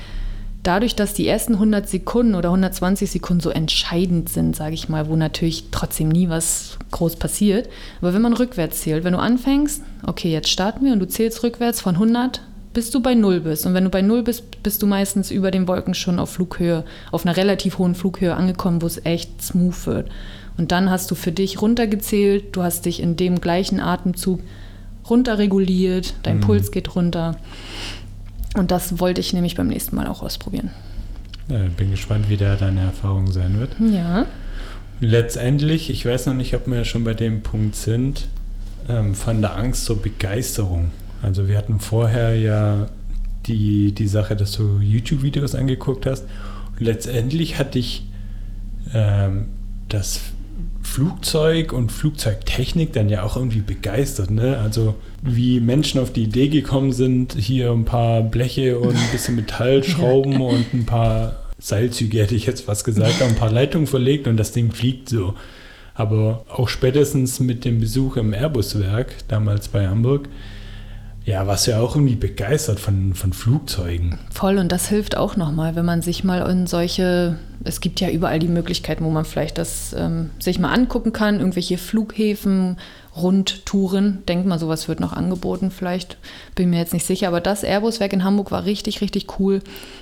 [0.67, 5.08] dadurch, dass die ersten 100 Sekunden oder 120 Sekunden so entscheidend sind, sage ich mal,
[5.08, 7.69] wo natürlich trotzdem nie was groß passiert,
[8.01, 11.43] aber wenn man rückwärts zählt, wenn du anfängst, okay, jetzt starten wir und du zählst
[11.43, 12.41] rückwärts von 100
[12.75, 13.65] bis du bei Null bist.
[13.65, 16.84] Und wenn du bei Null bist, bist du meistens über den Wolken schon auf Flughöhe,
[17.10, 20.12] auf einer relativ hohen Flughöhe angekommen, wo es echt smooth wird.
[20.58, 24.41] Und dann hast du für dich runtergezählt, du hast dich in dem gleichen Atemzug
[25.10, 26.41] runterreguliert, dein mhm.
[26.41, 27.38] Puls geht runter.
[28.56, 30.72] Und das wollte ich nämlich beim nächsten Mal auch ausprobieren.
[31.48, 33.76] Ja, bin gespannt, wie da deine Erfahrung sein wird.
[33.80, 34.26] Ja.
[35.00, 38.28] Letztendlich, ich weiß noch nicht, ob wir schon bei dem Punkt sind,
[38.88, 40.91] ähm, von der Angst zur Begeisterung.
[41.22, 42.88] Also wir hatten vorher ja
[43.46, 46.24] die, die Sache, dass du YouTube-Videos angeguckt hast.
[46.72, 48.08] Und letztendlich hatte ich
[48.94, 49.48] ähm,
[49.89, 50.22] das
[50.86, 54.32] Flugzeug und Flugzeugtechnik dann ja auch irgendwie begeistert.
[54.32, 54.58] Ne?
[54.58, 59.36] Also wie Menschen auf die Idee gekommen sind, hier ein paar Bleche und ein bisschen
[59.36, 64.38] Metallschrauben und ein paar Seilzüge, hätte ich jetzt was gesagt, ein paar Leitungen verlegt und
[64.38, 65.34] das Ding fliegt so.
[65.95, 70.30] Aber auch spätestens mit dem Besuch im Airbus-Werk, damals bei Hamburg,
[71.25, 74.19] ja, warst du ja auch irgendwie begeistert von, von Flugzeugen.
[74.31, 78.09] Voll, und das hilft auch nochmal, wenn man sich mal in solche, es gibt ja
[78.09, 82.77] überall die Möglichkeiten, wo man vielleicht das ähm, sich mal angucken kann, irgendwelche Flughäfen,
[83.15, 84.19] Rundtouren.
[84.27, 86.17] Denkt mal, sowas wird noch angeboten, vielleicht
[86.53, 87.29] bin mir jetzt nicht sicher.
[87.29, 89.61] Aber das Airbus-Werk in Hamburg war richtig, richtig cool,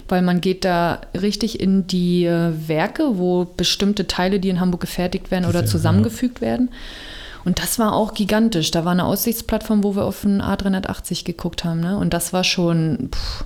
[0.09, 4.81] weil man geht da richtig in die äh, Werke, wo bestimmte Teile, die in Hamburg
[4.81, 6.47] gefertigt werden oder zusammengefügt ja.
[6.47, 6.69] werden.
[7.45, 8.71] Und das war auch gigantisch.
[8.71, 11.81] Da war eine Aussichtsplattform, wo wir auf einen A380 geguckt haben.
[11.81, 11.97] Ne?
[11.97, 13.45] Und das war schon pff,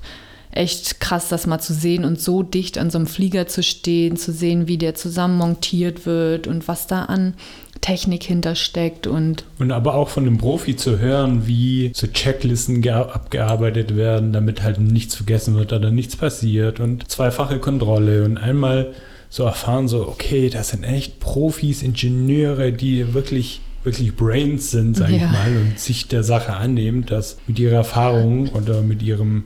[0.51, 4.17] echt krass, das mal zu sehen und so dicht an so einem Flieger zu stehen,
[4.17, 7.35] zu sehen, wie der zusammen montiert wird und was da an
[7.79, 13.95] Technik hintersteckt und und aber auch von einem Profi zu hören, wie so Checklisten abgearbeitet
[13.95, 18.93] werden, damit halt nichts vergessen wird oder nichts passiert und zweifache Kontrolle und einmal
[19.29, 25.15] so erfahren so okay, das sind echt Profis, Ingenieure, die wirklich wirklich Brains sind, sage
[25.15, 25.25] ja.
[25.25, 29.45] ich mal, und sich der Sache annehmen, das mit ihrer Erfahrung oder mit ihrem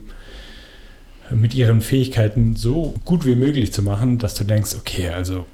[1.30, 5.46] mit ihren Fähigkeiten so gut wie möglich zu machen, dass du denkst, okay, also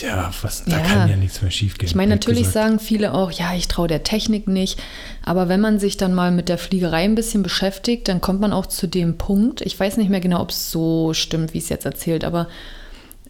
[0.00, 0.84] ja, was, da ja.
[0.84, 1.88] kann ja nichts mehr schiefgehen.
[1.88, 2.66] Ich meine, natürlich gesagt.
[2.66, 4.80] sagen viele auch, ja, ich traue der Technik nicht.
[5.24, 8.52] Aber wenn man sich dann mal mit der Fliegerei ein bisschen beschäftigt, dann kommt man
[8.52, 11.68] auch zu dem Punkt, ich weiß nicht mehr genau, ob es so stimmt, wie es
[11.68, 12.48] jetzt erzählt, aber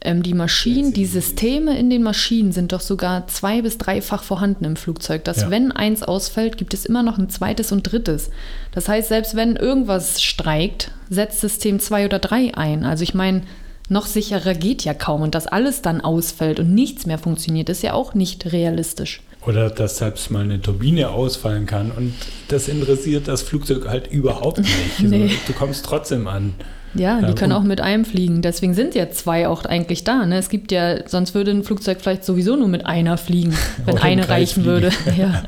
[0.01, 4.65] ähm, die Maschinen, die Systeme in den Maschinen sind doch sogar zwei- bis dreifach vorhanden
[4.65, 5.23] im Flugzeug.
[5.23, 5.49] Dass ja.
[5.49, 8.29] wenn eins ausfällt, gibt es immer noch ein zweites und drittes.
[8.71, 12.83] Das heißt, selbst wenn irgendwas streikt, setzt System 2 oder 3 ein.
[12.83, 13.41] Also ich meine,
[13.89, 15.21] noch sicherer geht ja kaum.
[15.21, 19.21] Und dass alles dann ausfällt und nichts mehr funktioniert, ist ja auch nicht realistisch.
[19.45, 21.91] Oder dass selbst mal eine Turbine ausfallen kann.
[21.91, 22.13] Und
[22.47, 24.99] das interessiert das Flugzeug halt überhaupt nicht.
[24.99, 25.23] nee.
[25.23, 26.55] also, du kommst trotzdem an.
[26.95, 28.41] Ja, die können auch mit einem fliegen.
[28.41, 30.25] Deswegen sind ja zwei auch eigentlich da.
[30.25, 30.37] Ne?
[30.37, 33.53] Es gibt ja, sonst würde ein Flugzeug vielleicht sowieso nur mit einer fliegen,
[33.85, 34.65] wenn eine reichen fliegen.
[34.65, 34.89] würde.
[35.17, 35.43] ja.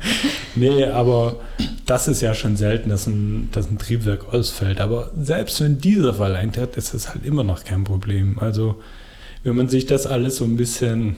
[0.54, 1.36] Nee, aber
[1.86, 4.80] das ist ja schon selten, dass ein, dass ein Triebwerk ausfällt.
[4.80, 8.38] Aber selbst wenn dieser Fall eintritt, ist das halt immer noch kein Problem.
[8.38, 8.76] Also
[9.42, 11.16] wenn man sich das alles so ein bisschen,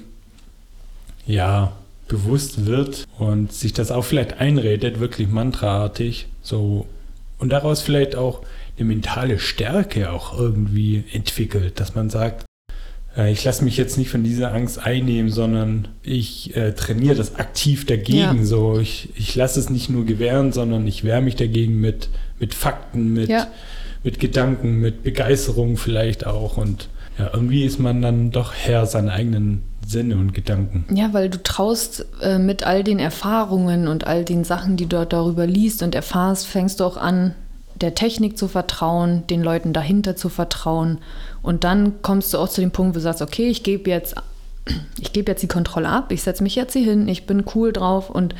[1.26, 1.72] ja,
[2.08, 6.86] bewusst wird und sich das auch vielleicht einredet, wirklich mantraartig, so
[7.38, 8.42] und daraus vielleicht auch
[8.80, 12.44] eine mentale Stärke auch irgendwie entwickelt, dass man sagt,
[13.16, 17.36] äh, ich lasse mich jetzt nicht von dieser Angst einnehmen, sondern ich äh, trainiere das
[17.36, 18.38] aktiv dagegen.
[18.38, 18.44] Ja.
[18.44, 22.54] So, ich, ich lasse es nicht nur gewähren, sondern ich wehre mich dagegen mit, mit
[22.54, 23.46] Fakten, mit, ja.
[24.02, 26.56] mit Gedanken, mit Begeisterung vielleicht auch.
[26.56, 26.88] Und
[27.18, 30.86] ja, irgendwie ist man dann doch Herr seiner eigenen Sinne und Gedanken.
[30.94, 34.96] Ja, weil du traust äh, mit all den Erfahrungen und all den Sachen, die du
[34.96, 37.34] dort darüber liest und erfahrst, fängst du auch an,
[37.80, 40.98] der Technik zu vertrauen, den Leuten dahinter zu vertrauen.
[41.42, 44.14] Und dann kommst du auch zu dem Punkt, wo du sagst, okay, ich gebe jetzt
[45.00, 47.72] ich gebe jetzt die Kontrolle ab, ich setze mich jetzt hier hin, ich bin cool
[47.72, 48.34] drauf und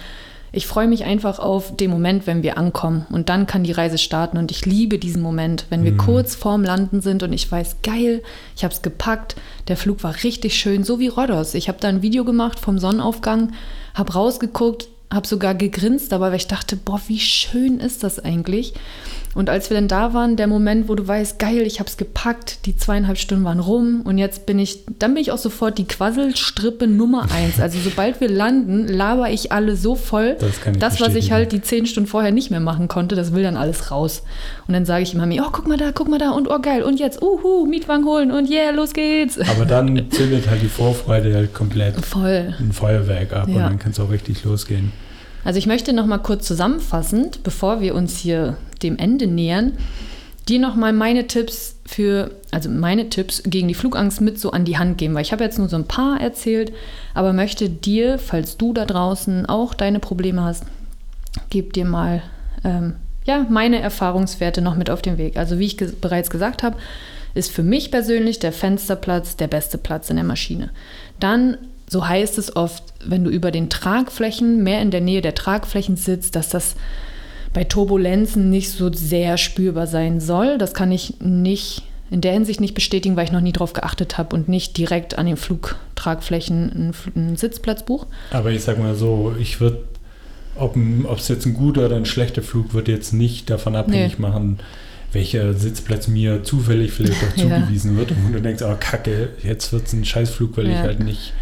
[0.53, 3.99] ich freue mich einfach auf den Moment, wenn wir ankommen und dann kann die Reise
[3.99, 5.99] starten und ich liebe diesen Moment, wenn wir mhm.
[5.99, 8.23] kurz vorm Landen sind und ich weiß, geil,
[8.57, 9.37] ich habe es gepackt,
[9.69, 11.55] der Flug war richtig schön, so wie Rhodos.
[11.55, 13.53] Ich habe da ein Video gemacht vom Sonnenaufgang,
[13.95, 18.75] habe rausgeguckt, habe sogar gegrinst dabei, weil ich dachte, boah, wie schön ist das eigentlich?
[19.35, 21.97] Und als wir dann da waren, der Moment, wo du weißt, geil, ich habe es
[21.97, 25.79] gepackt, die zweieinhalb Stunden waren rum und jetzt bin ich, dann bin ich auch sofort
[25.79, 27.61] die Quasselstrippe Nummer eins.
[27.61, 31.63] Also sobald wir landen, laber ich alle so voll, das, das was ich halt die
[31.63, 34.25] zehn Stunden vorher nicht mehr machen konnte, das will dann alles raus.
[34.67, 36.59] Und dann sage ich immer mir, oh, guck mal da, guck mal da und oh
[36.59, 39.39] geil und jetzt, uhu, Mietwagen holen und yeah, los geht's.
[39.39, 42.55] Aber dann zündet halt die Vorfreude halt komplett voll.
[42.59, 43.55] ein Feuerwerk ab ja.
[43.55, 44.93] und dann kann es auch richtig losgehen.
[45.45, 49.73] Also ich möchte noch mal kurz zusammenfassend, bevor wir uns hier dem Ende nähern,
[50.49, 54.65] dir noch mal meine Tipps für, also meine Tipps gegen die Flugangst mit so an
[54.65, 56.73] die Hand geben, weil ich habe jetzt nur so ein paar erzählt,
[57.15, 60.65] aber möchte dir, falls du da draußen auch deine Probleme hast,
[61.51, 62.23] gib dir mal
[62.65, 65.37] ähm, ja meine Erfahrungswerte noch mit auf den Weg.
[65.37, 66.77] Also wie ich ge bereits gesagt habe,
[67.35, 70.71] ist für mich persönlich der Fensterplatz der beste Platz in der Maschine.
[71.21, 71.57] Dann
[71.89, 75.97] so heißt es oft, wenn du über den Tragflächen, mehr in der Nähe der Tragflächen
[75.97, 76.77] sitzt, dass das
[77.53, 80.59] bei Turbulenzen nicht so sehr spürbar sein soll.
[80.59, 84.19] Das kann ich nicht in der Hinsicht nicht bestätigen, weil ich noch nie darauf geachtet
[84.19, 88.07] habe und nicht direkt an den Flugtragflächen einen, einen Sitzplatz buche.
[88.31, 89.85] Aber ich sag mal so, ich würde,
[90.57, 94.23] ob es jetzt ein guter oder ein schlechter Flug wird, jetzt nicht davon abhängig nee.
[94.23, 94.59] machen,
[95.13, 97.99] welcher Sitzplatz mir zufällig vielleicht auch zugewiesen ja.
[97.99, 98.11] wird.
[98.13, 100.73] Und du denkst, oh Kacke, jetzt wird es ein Scheißflug, weil ja.
[100.73, 101.33] ich halt nicht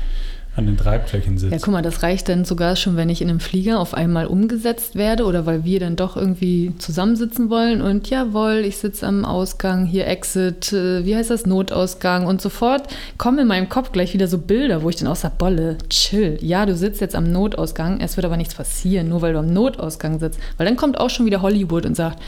[0.59, 1.53] an den Tragflächen sitzt.
[1.53, 4.27] Ja, guck mal, das reicht dann sogar schon, wenn ich in einem Flieger auf einmal
[4.27, 9.25] umgesetzt werde oder weil wir dann doch irgendwie zusammensitzen wollen und jawohl, ich sitze am
[9.25, 14.14] Ausgang, hier Exit, äh, wie heißt das, Notausgang und sofort kommen in meinem Kopf gleich
[14.14, 17.31] wieder so Bilder, wo ich dann auch sage, Bolle, chill, ja, du sitzt jetzt am
[17.31, 20.40] Notausgang, es wird aber nichts passieren, nur weil du am Notausgang sitzt.
[20.57, 22.21] Weil dann kommt auch schon wieder Hollywood und sagt,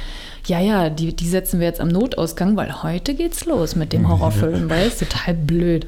[0.47, 4.09] ja, ja, die, die setzen wir jetzt am Notausgang, weil heute geht's los mit dem
[4.09, 5.87] Horrorfilm, weil es total blöd.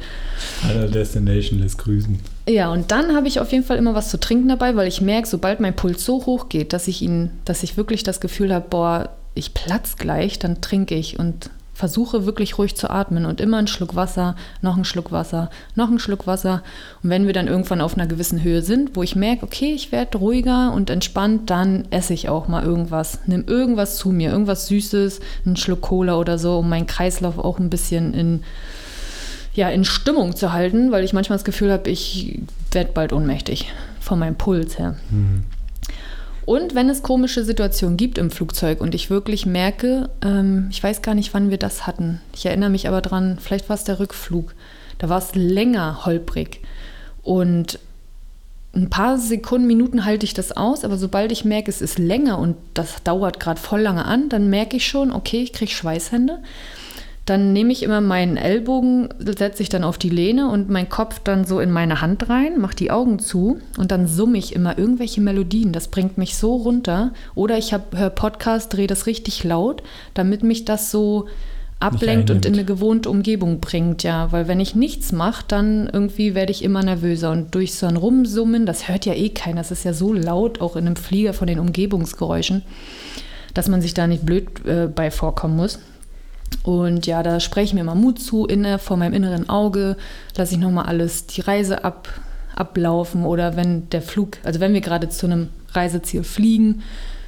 [0.69, 2.19] Aller Destination lässt grüßen.
[2.49, 5.01] Ja, und dann habe ich auf jeden Fall immer was zu trinken dabei, weil ich
[5.01, 8.53] merke, sobald mein Puls so hoch geht, dass ich ihn, dass ich wirklich das Gefühl
[8.53, 13.41] habe, boah, ich platz gleich, dann trinke ich und versuche wirklich ruhig zu atmen und
[13.41, 16.63] immer einen Schluck Wasser, noch einen Schluck Wasser, noch einen Schluck Wasser.
[17.03, 19.91] Und wenn wir dann irgendwann auf einer gewissen Höhe sind, wo ich merke, okay, ich
[19.91, 23.21] werde ruhiger und entspannt, dann esse ich auch mal irgendwas.
[23.27, 27.59] Nimm irgendwas zu mir, irgendwas Süßes, einen Schluck Cola oder so, um meinen Kreislauf auch
[27.59, 28.43] ein bisschen in,
[29.55, 33.73] ja, in Stimmung zu halten, weil ich manchmal das Gefühl habe, ich werde bald ohnmächtig
[34.01, 34.97] von meinem Puls her.
[35.11, 35.45] Mhm.
[36.45, 41.03] Und wenn es komische Situationen gibt im Flugzeug und ich wirklich merke, ähm, ich weiß
[41.03, 42.21] gar nicht, wann wir das hatten.
[42.35, 44.55] Ich erinnere mich aber dran, vielleicht war es der Rückflug.
[44.99, 46.61] Da war es länger holprig.
[47.23, 47.79] Und
[48.75, 52.39] ein paar Sekunden, Minuten halte ich das aus, aber sobald ich merke, es ist länger
[52.39, 56.39] und das dauert gerade voll lange an, dann merke ich schon, okay, ich kriege Schweißhände.
[57.25, 61.21] Dann nehme ich immer meinen Ellbogen, setze ich dann auf die Lehne und meinen Kopf
[61.21, 64.77] dann so in meine Hand rein, mache die Augen zu und dann summe ich immer
[64.77, 65.73] irgendwelche Melodien.
[65.73, 67.13] Das bringt mich so runter.
[67.37, 71.27] Oder ich höre Podcast, drehe das richtig laut, damit mich das so
[71.83, 74.33] ablenkt und in eine gewohnte Umgebung bringt, ja.
[74.33, 77.31] Weil wenn ich nichts mache, dann irgendwie werde ich immer nervöser.
[77.31, 80.61] Und durch so ein Rumsummen, das hört ja eh keiner, das ist ja so laut,
[80.61, 82.63] auch in einem Flieger von den Umgebungsgeräuschen,
[83.55, 85.79] dass man sich da nicht blöd äh, bei vorkommen muss.
[86.63, 89.97] Und ja, da spreche ich mir mal Mut zu, inne, vor meinem inneren Auge,
[90.37, 92.09] lasse ich nochmal alles, die Reise ab,
[92.55, 96.83] ablaufen oder wenn der Flug, also wenn wir gerade zu einem Reiseziel fliegen,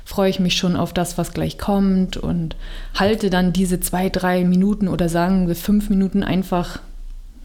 [0.04, 2.56] freue ich mich schon auf das, was gleich kommt und
[2.94, 6.80] halte dann diese zwei, drei Minuten oder sagen wir fünf Minuten einfach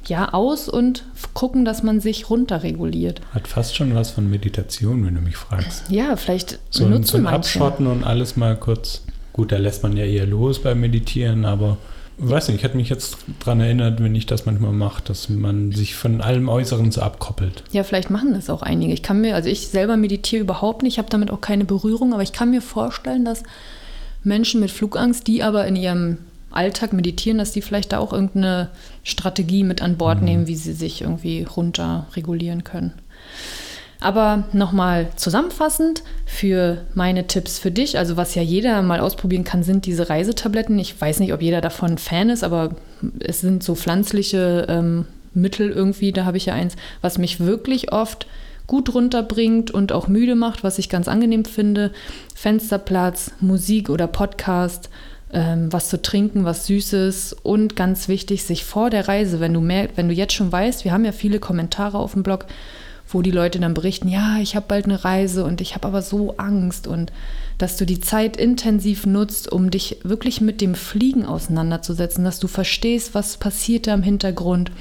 [0.05, 3.21] ja aus und gucken, dass man sich runterreguliert.
[3.33, 5.89] Hat fast schon was von Meditation, wenn du mich fragst.
[5.89, 9.03] Ja, vielleicht so, nutzen so ein Abschotten und alles mal kurz
[9.39, 11.78] Gut, da lässt man ja eher los beim Meditieren, aber
[12.17, 15.30] ich weiß nicht, ich hätte mich jetzt daran erinnert, wenn ich das manchmal mache, dass
[15.30, 17.63] man sich von allem Äußeren so abkoppelt.
[17.71, 18.91] Ja, vielleicht machen das auch einige.
[18.91, 22.12] Ich kann mir, also ich selber meditiere überhaupt nicht, ich habe damit auch keine Berührung,
[22.13, 23.43] aber ich kann mir vorstellen, dass
[24.25, 26.17] Menschen mit Flugangst, die aber in ihrem
[26.52, 28.71] Alltag meditieren, dass die vielleicht da auch irgendeine
[29.06, 30.25] Strategie mit an Bord mhm.
[30.25, 32.91] nehmen, wie sie sich irgendwie runter regulieren können.
[34.01, 39.62] Aber nochmal zusammenfassend für meine Tipps für dich, also was ja jeder mal ausprobieren kann,
[39.62, 40.80] sind diese Reisetabletten.
[40.80, 42.76] Ich weiß nicht, ob jeder davon Fan ist, aber
[43.19, 47.91] es sind so pflanzliche ähm, Mittel irgendwie, da habe ich ja eins, was mich wirklich
[47.91, 48.26] oft
[48.67, 51.91] gut runterbringt und auch müde macht, was ich ganz angenehm finde.
[52.36, 54.89] Fensterplatz, Musik oder Podcast,
[55.34, 59.59] ähm, was zu trinken, was Süßes und ganz wichtig, sich vor der Reise, wenn du
[59.59, 62.45] merkst, wenn du jetzt schon weißt, wir haben ja viele Kommentare auf dem Blog,
[63.12, 66.01] wo die Leute dann berichten, ja, ich habe bald eine Reise und ich habe aber
[66.01, 67.12] so Angst und
[67.57, 72.47] dass du die Zeit intensiv nutzt, um dich wirklich mit dem Fliegen auseinanderzusetzen, dass du
[72.47, 74.72] verstehst, was passiert da im Hintergrund.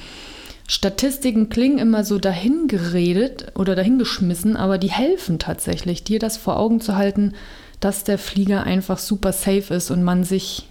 [0.67, 6.79] Statistiken klingen immer so dahingeredet oder dahingeschmissen, aber die helfen tatsächlich, dir das vor Augen
[6.79, 7.33] zu halten,
[7.79, 10.67] dass der Flieger einfach super safe ist und man sich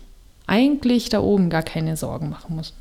[0.47, 2.75] eigentlich da oben gar keine Sorgen machen muss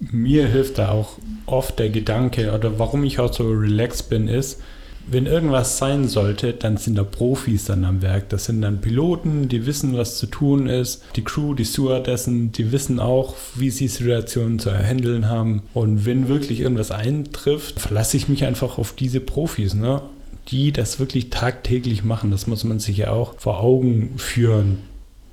[0.00, 4.60] mir hilft da auch oft der Gedanke oder warum ich auch so relaxed bin, ist,
[5.06, 8.30] wenn irgendwas sein sollte, dann sind da Profis dann am Werk.
[8.30, 11.02] Das sind dann Piloten, die wissen, was zu tun ist.
[11.16, 15.62] Die Crew, die Stewardessen, die wissen auch, wie sie Situationen zu handeln haben.
[15.74, 20.00] Und wenn wirklich irgendwas eintrifft, verlasse ich mich einfach auf diese Profis, ne?
[20.48, 22.30] die das wirklich tagtäglich machen.
[22.30, 24.78] Das muss man sich ja auch vor Augen führen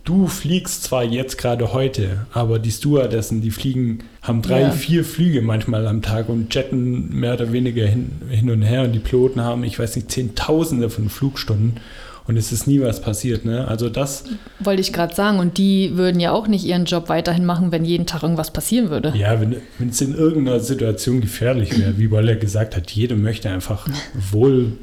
[0.03, 4.71] du fliegst zwar jetzt gerade heute, aber die Stewardessen, die fliegen, haben drei, ja.
[4.71, 8.93] vier Flüge manchmal am Tag und jetten mehr oder weniger hin, hin und her und
[8.93, 11.79] die Piloten haben, ich weiß nicht, Zehntausende von Flugstunden
[12.27, 13.45] und es ist nie was passiert.
[13.45, 13.67] Ne?
[13.67, 14.25] Also das.
[14.59, 15.39] Wollte ich gerade sagen.
[15.39, 18.89] Und die würden ja auch nicht ihren Job weiterhin machen, wenn jeden Tag irgendwas passieren
[18.89, 19.13] würde.
[19.15, 23.87] Ja, wenn, es in irgendeiner Situation gefährlich wäre, wie Wolle gesagt hat, jeder möchte einfach
[24.31, 24.73] wohl,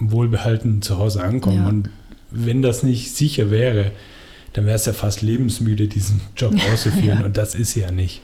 [0.00, 1.56] wohlbehalten zu Hause ankommen.
[1.62, 1.68] Ja.
[1.68, 1.90] Und
[2.30, 3.92] wenn das nicht sicher wäre,
[4.56, 7.20] dann wäre es ja fast lebensmüde, diesen Job auszuführen.
[7.20, 7.24] ja.
[7.26, 8.22] Und das ist ja nicht.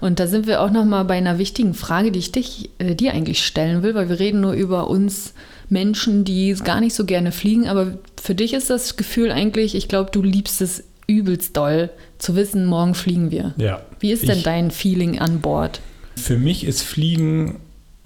[0.00, 2.94] Und da sind wir auch noch mal bei einer wichtigen Frage, die ich dich, äh,
[2.94, 5.34] dir eigentlich stellen will, weil wir reden nur über uns
[5.68, 7.66] Menschen, die gar nicht so gerne fliegen.
[7.66, 12.36] Aber für dich ist das Gefühl eigentlich, ich glaube, du liebst es übelst doll, zu
[12.36, 13.54] wissen, morgen fliegen wir.
[13.56, 13.82] Ja.
[13.98, 15.80] Wie ist denn dein Feeling an Bord?
[16.16, 17.56] Für mich ist Fliegen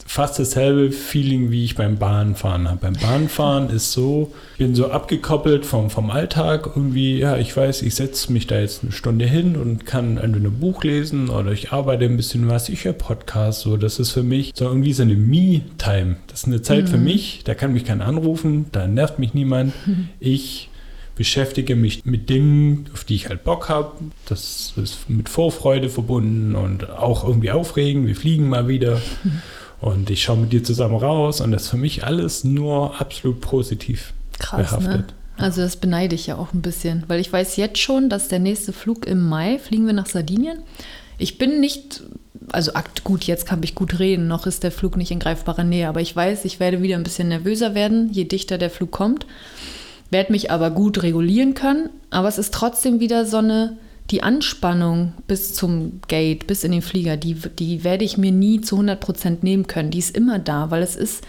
[0.08, 2.78] fast dasselbe Feeling, wie ich beim Bahnfahren habe.
[2.80, 6.70] Beim Bahnfahren ist so, ich bin so abgekoppelt vom, vom Alltag.
[6.74, 10.48] Irgendwie, ja, ich weiß, ich setze mich da jetzt eine Stunde hin und kann entweder
[10.48, 13.62] ein Buch lesen oder ich arbeite ein bisschen was, ich höre Podcasts.
[13.62, 16.16] So, das ist für mich so irgendwie so eine Me-Time.
[16.26, 16.88] Das ist eine Zeit mhm.
[16.88, 19.74] für mich, da kann mich keiner anrufen, da nervt mich niemand.
[19.86, 20.08] Mhm.
[20.20, 20.68] Ich
[21.16, 23.92] beschäftige mich mit Dingen, auf die ich halt Bock habe.
[24.26, 28.06] Das ist mit Vorfreude verbunden und auch irgendwie aufregend.
[28.06, 29.02] Wir fliegen mal wieder.
[29.22, 29.42] Mhm.
[29.80, 33.40] Und ich schaue mit dir zusammen raus und das ist für mich alles nur absolut
[33.40, 35.06] positiv Krass, behaftet.
[35.08, 35.14] Ne?
[35.36, 38.40] Also das beneide ich ja auch ein bisschen, weil ich weiß jetzt schon, dass der
[38.40, 40.58] nächste Flug im Mai, fliegen wir nach Sardinien.
[41.16, 42.02] Ich bin nicht,
[42.50, 42.72] also
[43.04, 46.00] gut, jetzt kann ich gut reden, noch ist der Flug nicht in greifbarer Nähe, aber
[46.00, 49.26] ich weiß, ich werde wieder ein bisschen nervöser werden, je dichter der Flug kommt,
[50.10, 53.76] werde mich aber gut regulieren können, aber es ist trotzdem wieder so eine
[54.10, 58.60] die Anspannung bis zum Gate, bis in den Flieger, die, die werde ich mir nie
[58.60, 59.90] zu 100 Prozent nehmen können.
[59.90, 61.24] Die ist immer da, weil es ist,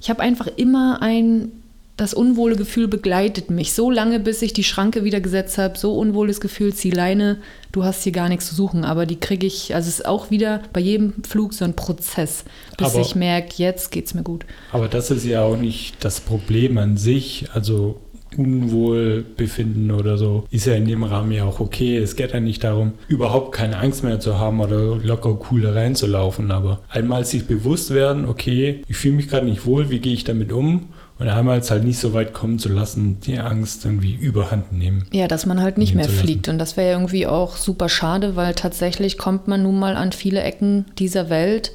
[0.00, 1.52] ich habe einfach immer ein,
[1.96, 3.74] das unwohle Gefühl begleitet mich.
[3.74, 7.38] So lange, bis ich die Schranke wieder gesetzt habe, so unwohles Gefühl, zieh Leine,
[7.72, 8.84] du hast hier gar nichts zu suchen.
[8.84, 12.44] Aber die kriege ich, also es ist auch wieder bei jedem Flug so ein Prozess,
[12.78, 14.46] bis aber, ich merke, jetzt geht es mir gut.
[14.72, 17.48] Aber das ist ja auch nicht das Problem an sich.
[17.52, 18.00] Also
[18.36, 21.98] Unwohlbefinden oder so, ist ja in dem Rahmen ja auch okay.
[21.98, 26.50] Es geht ja nicht darum, überhaupt keine Angst mehr zu haben oder locker cool reinzulaufen,
[26.50, 30.24] aber einmal sich bewusst werden, okay, ich fühle mich gerade nicht wohl, wie gehe ich
[30.24, 30.88] damit um?
[31.18, 35.06] Und einmal es halt nicht so weit kommen zu lassen, die Angst irgendwie überhand nehmen.
[35.12, 36.48] Ja, dass man halt nicht mehr fliegt.
[36.48, 40.10] Und das wäre ja irgendwie auch super schade, weil tatsächlich kommt man nun mal an
[40.10, 41.72] viele Ecken dieser Welt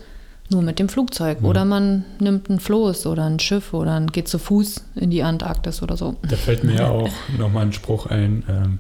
[0.50, 1.40] nur mit dem Flugzeug.
[1.42, 1.48] Ja.
[1.48, 5.82] Oder man nimmt ein Floß oder ein Schiff oder geht zu Fuß in die Antarktis
[5.82, 6.16] oder so.
[6.28, 8.44] Da fällt mir ja auch nochmal ein Spruch ein.
[8.50, 8.80] Ähm,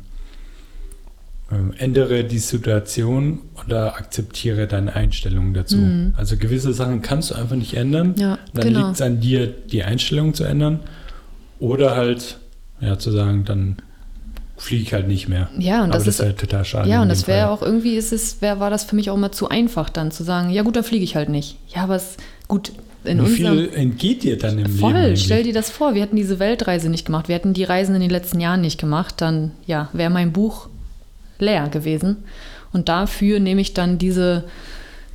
[1.51, 5.77] ähm, ändere die Situation oder akzeptiere deine Einstellung dazu.
[5.77, 6.13] Mhm.
[6.15, 8.13] Also gewisse Sachen kannst du einfach nicht ändern.
[8.19, 8.79] Ja, dann genau.
[8.79, 10.81] liegt es an dir, die Einstellung zu ändern.
[11.59, 12.37] Oder halt,
[12.79, 13.77] ja, zu sagen, dann
[14.59, 15.49] fliege ich halt nicht mehr.
[15.57, 16.89] Ja, und das, das, ist halt total schade.
[16.89, 19.31] Ja, und das wäre auch irgendwie, ist es, wär, war das für mich auch immer
[19.31, 21.55] zu einfach, dann zu sagen, ja gut, dann fliege ich halt nicht.
[21.73, 22.73] Ja, aber es gut.
[23.05, 25.05] In Wie viel entgeht dir dann im voll, Leben?
[25.05, 27.95] Voll, stell dir das vor, wir hätten diese Weltreise nicht gemacht, wir hätten die Reisen
[27.95, 30.67] in den letzten Jahren nicht gemacht, dann ja, wäre mein Buch
[31.39, 32.17] leer gewesen.
[32.73, 34.43] Und dafür nehme ich dann diese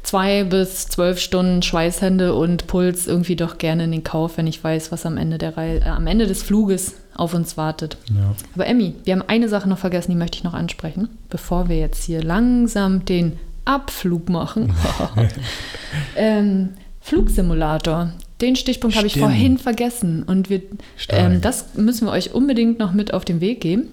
[0.05, 4.63] zwei bis zwölf Stunden Schweißhände und Puls irgendwie doch gerne in den Kauf, wenn ich
[4.63, 7.97] weiß, was am Ende, der Reise, äh, am Ende des Fluges auf uns wartet.
[8.15, 8.35] Ja.
[8.55, 11.79] Aber Emmy, wir haben eine Sache noch vergessen, die möchte ich noch ansprechen, bevor wir
[11.79, 14.75] jetzt hier langsam den Abflug machen.
[16.17, 18.13] ähm, Flugsimulator.
[18.41, 20.23] Den Stichpunkt habe ich vorhin vergessen.
[20.25, 20.61] Und wir,
[21.09, 23.89] ähm, das müssen wir euch unbedingt noch mit auf den Weg geben.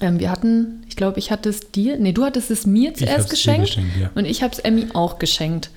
[0.00, 3.30] Ähm, wir hatten, ich glaube, ich hatte es dir, nee, du hattest es mir zuerst
[3.30, 4.10] geschenkt, geschenkt ja.
[4.14, 5.70] und ich habe es Emmy auch geschenkt.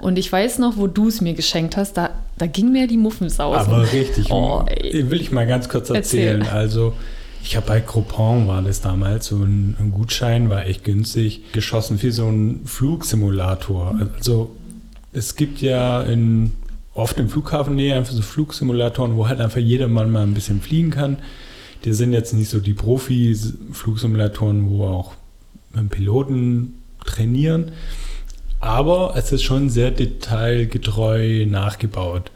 [0.00, 2.98] Und ich weiß noch, wo du es mir geschenkt hast, da, da ging mir die
[2.98, 3.72] Muffensausen.
[3.72, 6.42] Aber richtig, oh, will ich mal ganz kurz erzählen.
[6.42, 6.54] Erzähl.
[6.54, 6.92] Also,
[7.42, 11.98] Ich habe bei Groupon war das damals so ein, ein, Gutschein, war echt günstig, geschossen
[11.98, 13.98] für so einen Flugsimulator.
[14.16, 14.54] Also
[15.12, 16.52] es gibt ja in,
[16.92, 21.18] oft im Flughafennähe einfach so Flugsimulatoren, wo halt einfach jedermann mal ein bisschen fliegen kann.
[21.86, 25.14] Die sind jetzt nicht so die Profi-Flugsimulatoren, wo auch
[25.88, 27.70] Piloten trainieren,
[28.58, 32.32] aber es ist schon sehr detailgetreu nachgebaut.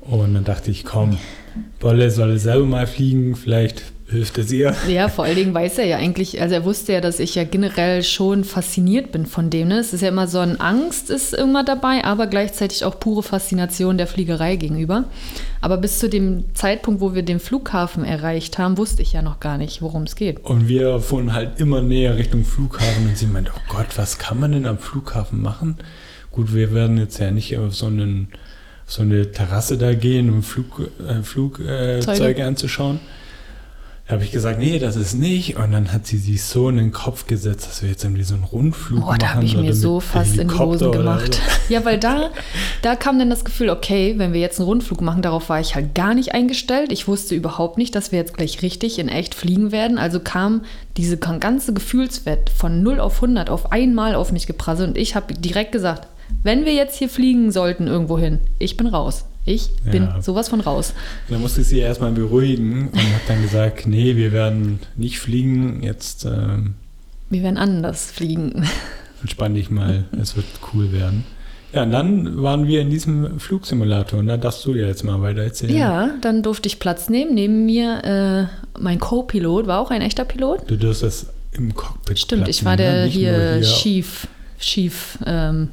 [0.00, 1.16] Und dann dachte ich, komm,
[1.80, 4.74] Bolle soll selber mal fliegen, vielleicht hilft es ihr.
[4.88, 7.44] Ja, vor allen Dingen weiß er ja eigentlich, also er wusste ja, dass ich ja
[7.44, 9.68] generell schon fasziniert bin von dem.
[9.68, 9.78] Ne?
[9.78, 13.96] Es ist ja immer so ein Angst ist immer dabei, aber gleichzeitig auch pure Faszination
[13.96, 15.04] der Fliegerei gegenüber.
[15.60, 19.40] Aber bis zu dem Zeitpunkt, wo wir den Flughafen erreicht haben, wusste ich ja noch
[19.40, 20.44] gar nicht, worum es geht.
[20.44, 24.38] Und wir fuhren halt immer näher Richtung Flughafen und sie meinte, oh Gott, was kann
[24.38, 25.78] man denn am Flughafen machen?
[26.30, 28.28] Gut, wir werden jetzt ja nicht auf so, einen,
[28.86, 33.00] so eine Terrasse da gehen, um Flug, äh, Flugzeuge äh, anzuschauen.
[34.06, 35.56] Da habe ich gesagt, nee, das ist nicht.
[35.56, 38.34] Und dann hat sie sich so in den Kopf gesetzt, dass wir jetzt irgendwie so
[38.34, 39.18] einen Rundflug Boah, machen.
[39.20, 41.34] da habe ich mir so fast in die Hosen gemacht.
[41.34, 41.40] So.
[41.70, 42.28] Ja, weil da,
[42.82, 45.74] da kam dann das Gefühl, okay, wenn wir jetzt einen Rundflug machen, darauf war ich
[45.74, 46.92] halt gar nicht eingestellt.
[46.92, 49.96] Ich wusste überhaupt nicht, dass wir jetzt gleich richtig in echt fliegen werden.
[49.96, 50.66] Also kam
[50.98, 54.90] diese ganze Gefühlswert von 0 auf 100 auf einmal auf mich geprasselt.
[54.90, 56.08] Und ich habe direkt gesagt,
[56.42, 59.24] wenn wir jetzt hier fliegen sollten irgendwo hin, ich bin raus.
[59.46, 60.22] Ich bin ja.
[60.22, 60.94] sowas von raus.
[61.28, 65.82] Dann musste ich sie erstmal beruhigen und habe dann gesagt, nee, wir werden nicht fliegen,
[65.82, 66.24] jetzt...
[66.24, 66.74] Ähm,
[67.28, 68.66] wir werden anders fliegen.
[69.20, 71.24] Entspann dich mal, es wird cool werden.
[71.74, 75.20] Ja, und dann waren wir in diesem Flugsimulator und da darfst du dir jetzt mal
[75.20, 75.74] weiter erzählen.
[75.74, 77.34] Ja, dann durfte ich Platz nehmen.
[77.34, 80.70] Neben mir äh, mein Co-Pilot, war auch ein echter Pilot.
[80.70, 83.06] Du durftest im Cockpit Stimmt, Platz ich war der ne?
[83.06, 84.28] hier, hier Chief,
[84.60, 85.70] Chief ähm,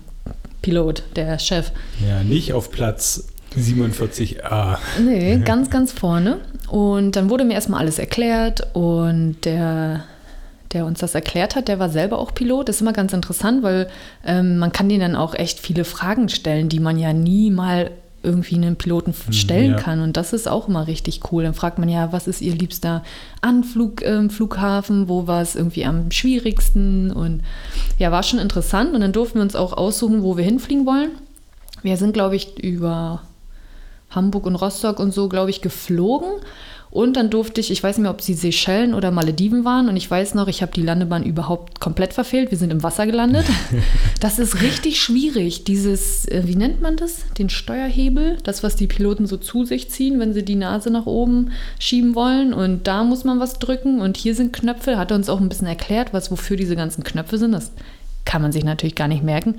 [0.64, 1.72] Pilot, der Chef.
[2.08, 3.28] Ja, nicht auf Platz
[3.58, 4.78] 47a.
[5.00, 6.40] Nee, ganz, ganz vorne.
[6.70, 10.06] Und dann wurde mir erstmal alles erklärt und der,
[10.72, 12.70] der uns das erklärt hat, der war selber auch Pilot.
[12.70, 13.90] Das ist immer ganz interessant, weil
[14.26, 17.92] ähm, man kann denen dann auch echt viele Fragen stellen, die man ja nie mal
[18.24, 19.78] irgendwie einen Piloten hm, stellen ja.
[19.78, 20.02] kann.
[20.02, 21.44] Und das ist auch immer richtig cool.
[21.44, 23.04] Dann fragt man ja, was ist Ihr liebster
[23.42, 25.10] Anflug im Flughafen?
[25.10, 27.12] Wo war es irgendwie am schwierigsten?
[27.12, 27.42] Und
[27.98, 28.94] ja, war schon interessant.
[28.94, 31.12] Und dann durften wir uns auch aussuchen, wo wir hinfliegen wollen.
[31.82, 33.24] Wir sind, glaube ich, über
[34.12, 36.30] Hamburg und Rostock und so, glaube ich, geflogen.
[36.92, 39.88] Und dann durfte ich, ich weiß nicht mehr, ob sie Seychellen oder Malediven waren.
[39.88, 42.52] Und ich weiß noch, ich habe die Landebahn überhaupt komplett verfehlt.
[42.52, 43.46] Wir sind im Wasser gelandet.
[44.20, 45.64] Das ist richtig schwierig.
[45.64, 47.24] Dieses, äh, wie nennt man das?
[47.40, 48.38] Den Steuerhebel.
[48.44, 52.14] Das, was die Piloten so zu sich ziehen, wenn sie die Nase nach oben schieben
[52.14, 52.54] wollen.
[52.54, 54.00] Und da muss man was drücken.
[54.00, 55.00] Und hier sind Knöpfe.
[55.00, 57.54] Hat er uns auch ein bisschen erklärt, was wofür diese ganzen Knöpfe sind.
[57.54, 57.72] Das
[58.26, 59.56] kann man sich natürlich gar nicht merken.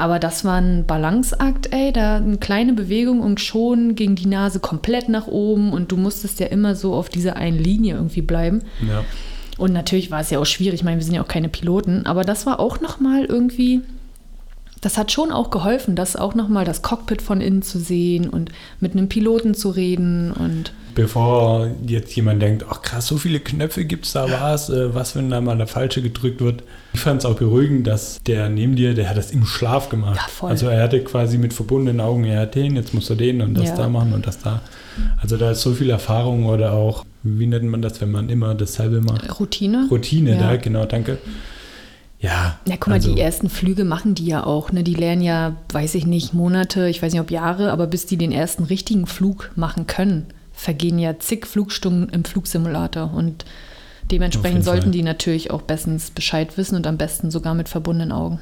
[0.00, 4.58] Aber das war ein Balanceakt, ey, da eine kleine Bewegung und schon ging die Nase
[4.58, 8.62] komplett nach oben und du musstest ja immer so auf dieser einen Linie irgendwie bleiben.
[8.80, 9.04] Ja.
[9.58, 12.06] Und natürlich war es ja auch schwierig, ich meine, wir sind ja auch keine Piloten,
[12.06, 13.82] aber das war auch nochmal irgendwie,
[14.80, 18.50] das hat schon auch geholfen, das auch nochmal das Cockpit von innen zu sehen und
[18.80, 23.84] mit einem Piloten zu reden und bevor jetzt jemand denkt, ach krass, so viele Knöpfe
[23.84, 26.62] gibt es da was, äh, was, wenn da mal der falsche gedrückt wird.
[26.92, 30.16] Ich fand es auch beruhigend, dass der neben dir, der hat das im Schlaf gemacht.
[30.16, 30.50] Ja, voll.
[30.50, 33.54] Also er hatte quasi mit verbundenen Augen, er hat den, jetzt muss er den und
[33.54, 33.76] das ja.
[33.76, 34.62] da machen und das da.
[35.20, 38.54] Also da ist so viel Erfahrung oder auch, wie nennt man das, wenn man immer
[38.54, 39.38] dasselbe macht?
[39.38, 39.86] Routine.
[39.90, 40.38] Routine, ja.
[40.38, 41.18] da, genau, danke.
[42.20, 42.58] Ja.
[42.68, 44.72] Ja, guck mal, also, die ersten Flüge machen die ja auch.
[44.72, 44.82] Ne?
[44.82, 48.18] Die lernen ja, weiß ich nicht, Monate, ich weiß nicht, ob Jahre, aber bis die
[48.18, 50.26] den ersten richtigen Flug machen können
[50.60, 53.46] vergehen ja zig Flugstunden im Flugsimulator und
[54.10, 54.90] dementsprechend sollten Fall.
[54.90, 58.40] die natürlich auch bestens Bescheid wissen und am besten sogar mit verbundenen Augen.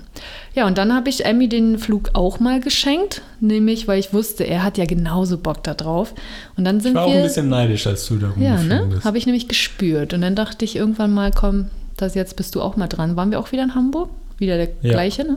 [0.54, 4.44] Ja, und dann habe ich Emmy den Flug auch mal geschenkt, nämlich weil ich wusste,
[4.44, 6.14] er hat ja genauso Bock da drauf.
[6.56, 9.00] Und dann sind ich war wir, auch ein bisschen neidisch, als du da Ja, ne?
[9.04, 10.14] Habe ich nämlich gespürt.
[10.14, 11.66] Und dann dachte ich irgendwann mal, komm,
[12.00, 13.16] das jetzt bist du auch mal dran.
[13.16, 14.08] Waren wir auch wieder in Hamburg?
[14.38, 15.24] wieder der ja, gleiche.
[15.24, 15.36] Ne?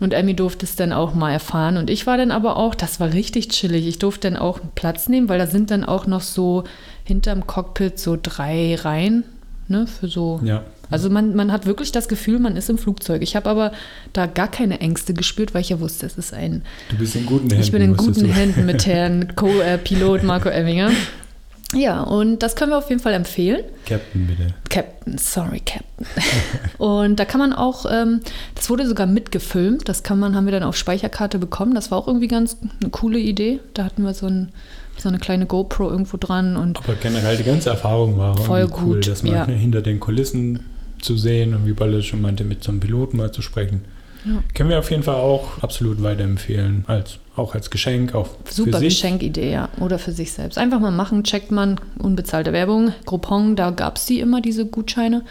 [0.00, 1.76] Und Emmy durfte es dann auch mal erfahren.
[1.76, 3.86] Und ich war dann aber auch, das war richtig chillig.
[3.86, 6.64] Ich durfte dann auch Platz nehmen, weil da sind dann auch noch so
[7.04, 9.24] hinterm Cockpit so drei Reihen.
[9.68, 10.40] Ne, für so.
[10.44, 10.64] Ja.
[10.90, 13.22] Also man, man hat wirklich das Gefühl, man ist im Flugzeug.
[13.22, 13.72] Ich habe aber
[14.12, 16.62] da gar keine Ängste gespürt, weil ich ja wusste, es ist ein.
[16.90, 17.62] Du bist in guten Händen.
[17.62, 20.90] Ich bin in guten Händen mit Herrn Co-Pilot Marco Emminger.
[21.74, 23.64] Ja, und das können wir auf jeden Fall empfehlen.
[23.86, 24.54] Captain, bitte.
[24.68, 26.06] Captain, sorry, Captain.
[26.78, 28.20] und da kann man auch, ähm,
[28.54, 31.74] das wurde sogar mitgefilmt, das kann man, haben wir dann auf Speicherkarte bekommen.
[31.74, 33.60] Das war auch irgendwie ganz eine coole Idee.
[33.74, 34.50] Da hatten wir so, ein,
[34.98, 36.56] so eine kleine GoPro irgendwo dran.
[36.56, 39.44] Und Aber generell die ganze Erfahrung war voll cool, gut, dass man ja.
[39.46, 40.60] hinter den Kulissen
[41.00, 43.84] zu sehen und wie Balle schon meinte, mit so einem Piloten mal zu sprechen.
[44.24, 44.42] Ja.
[44.54, 46.84] Können wir auf jeden Fall auch absolut weiterempfehlen.
[46.86, 48.80] Als, auch als Geschenk, auch Super.
[48.80, 49.68] Geschenkidee, ja.
[49.80, 50.58] Oder für sich selbst.
[50.58, 52.92] Einfach mal machen, checkt man, unbezahlte Werbung.
[53.06, 55.22] Groupon, da gab es die immer, diese Gutscheine.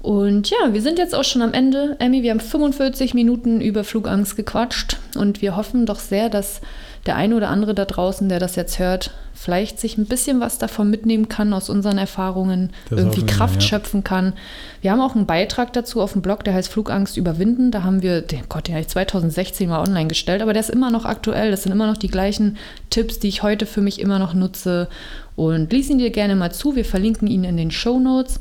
[0.00, 1.96] Und ja, wir sind jetzt auch schon am Ende.
[1.98, 6.60] Emmy, wir haben 45 Minuten über Flugangst gequatscht und wir hoffen doch sehr, dass
[7.06, 10.58] der eine oder andere da draußen, der das jetzt hört, vielleicht sich ein bisschen was
[10.58, 13.60] davon mitnehmen kann aus unseren Erfahrungen, das irgendwie Kraft ja.
[13.60, 14.32] schöpfen kann.
[14.80, 17.70] Wir haben auch einen Beitrag dazu auf dem Blog, der heißt Flugangst überwinden.
[17.70, 20.70] Da haben wir, den Gott, den habe ich 2016 mal online gestellt, aber der ist
[20.70, 21.50] immer noch aktuell.
[21.50, 22.56] Das sind immer noch die gleichen
[22.90, 24.88] Tipps, die ich heute für mich immer noch nutze.
[25.36, 26.76] Und lies ihn dir gerne mal zu.
[26.76, 28.40] Wir verlinken ihn in den Show Notes.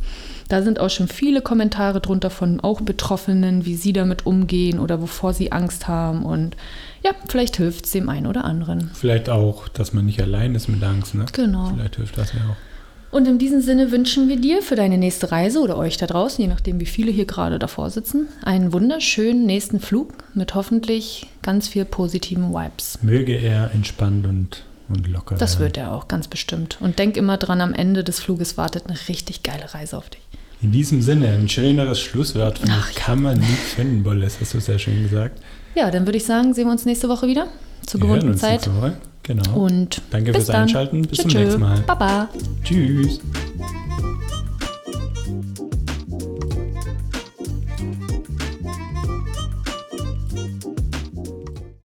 [0.49, 5.01] Da sind auch schon viele Kommentare drunter von auch Betroffenen, wie sie damit umgehen oder
[5.01, 6.23] wovor sie Angst haben.
[6.23, 6.55] Und
[7.03, 8.91] ja, vielleicht hilft es dem einen oder anderen.
[8.93, 11.25] Vielleicht auch, dass man nicht allein ist mit Angst, ne?
[11.33, 11.71] Genau.
[11.73, 12.73] Vielleicht hilft das ja auch.
[13.13, 16.41] Und in diesem Sinne wünschen wir dir für deine nächste Reise oder euch da draußen,
[16.41, 21.67] je nachdem, wie viele hier gerade davor sitzen, einen wunderschönen nächsten Flug mit hoffentlich ganz
[21.67, 22.97] viel positiven Vibes.
[23.03, 26.77] Möge er entspannt und, und locker Das wird er auch, ganz bestimmt.
[26.81, 30.21] Und denk immer dran, am Ende des Fluges wartet eine richtig geile Reise auf dich.
[30.63, 34.79] In diesem Sinne, ein schöneres Schlusswort Ach, kann man nicht finden, Bolles, hast du sehr
[34.79, 35.39] schön gesagt.
[35.75, 37.47] Ja, dann würde ich sagen, sehen wir uns nächste Woche wieder
[37.85, 38.65] zur gewohnten Zeit.
[38.73, 38.93] Woche.
[39.23, 39.55] Genau.
[39.55, 40.63] Und danke fürs dann.
[40.63, 41.01] Einschalten.
[41.01, 41.79] Bis tschö, zum nächsten Mal.
[41.81, 42.29] Baba.
[42.63, 43.19] Tschüss.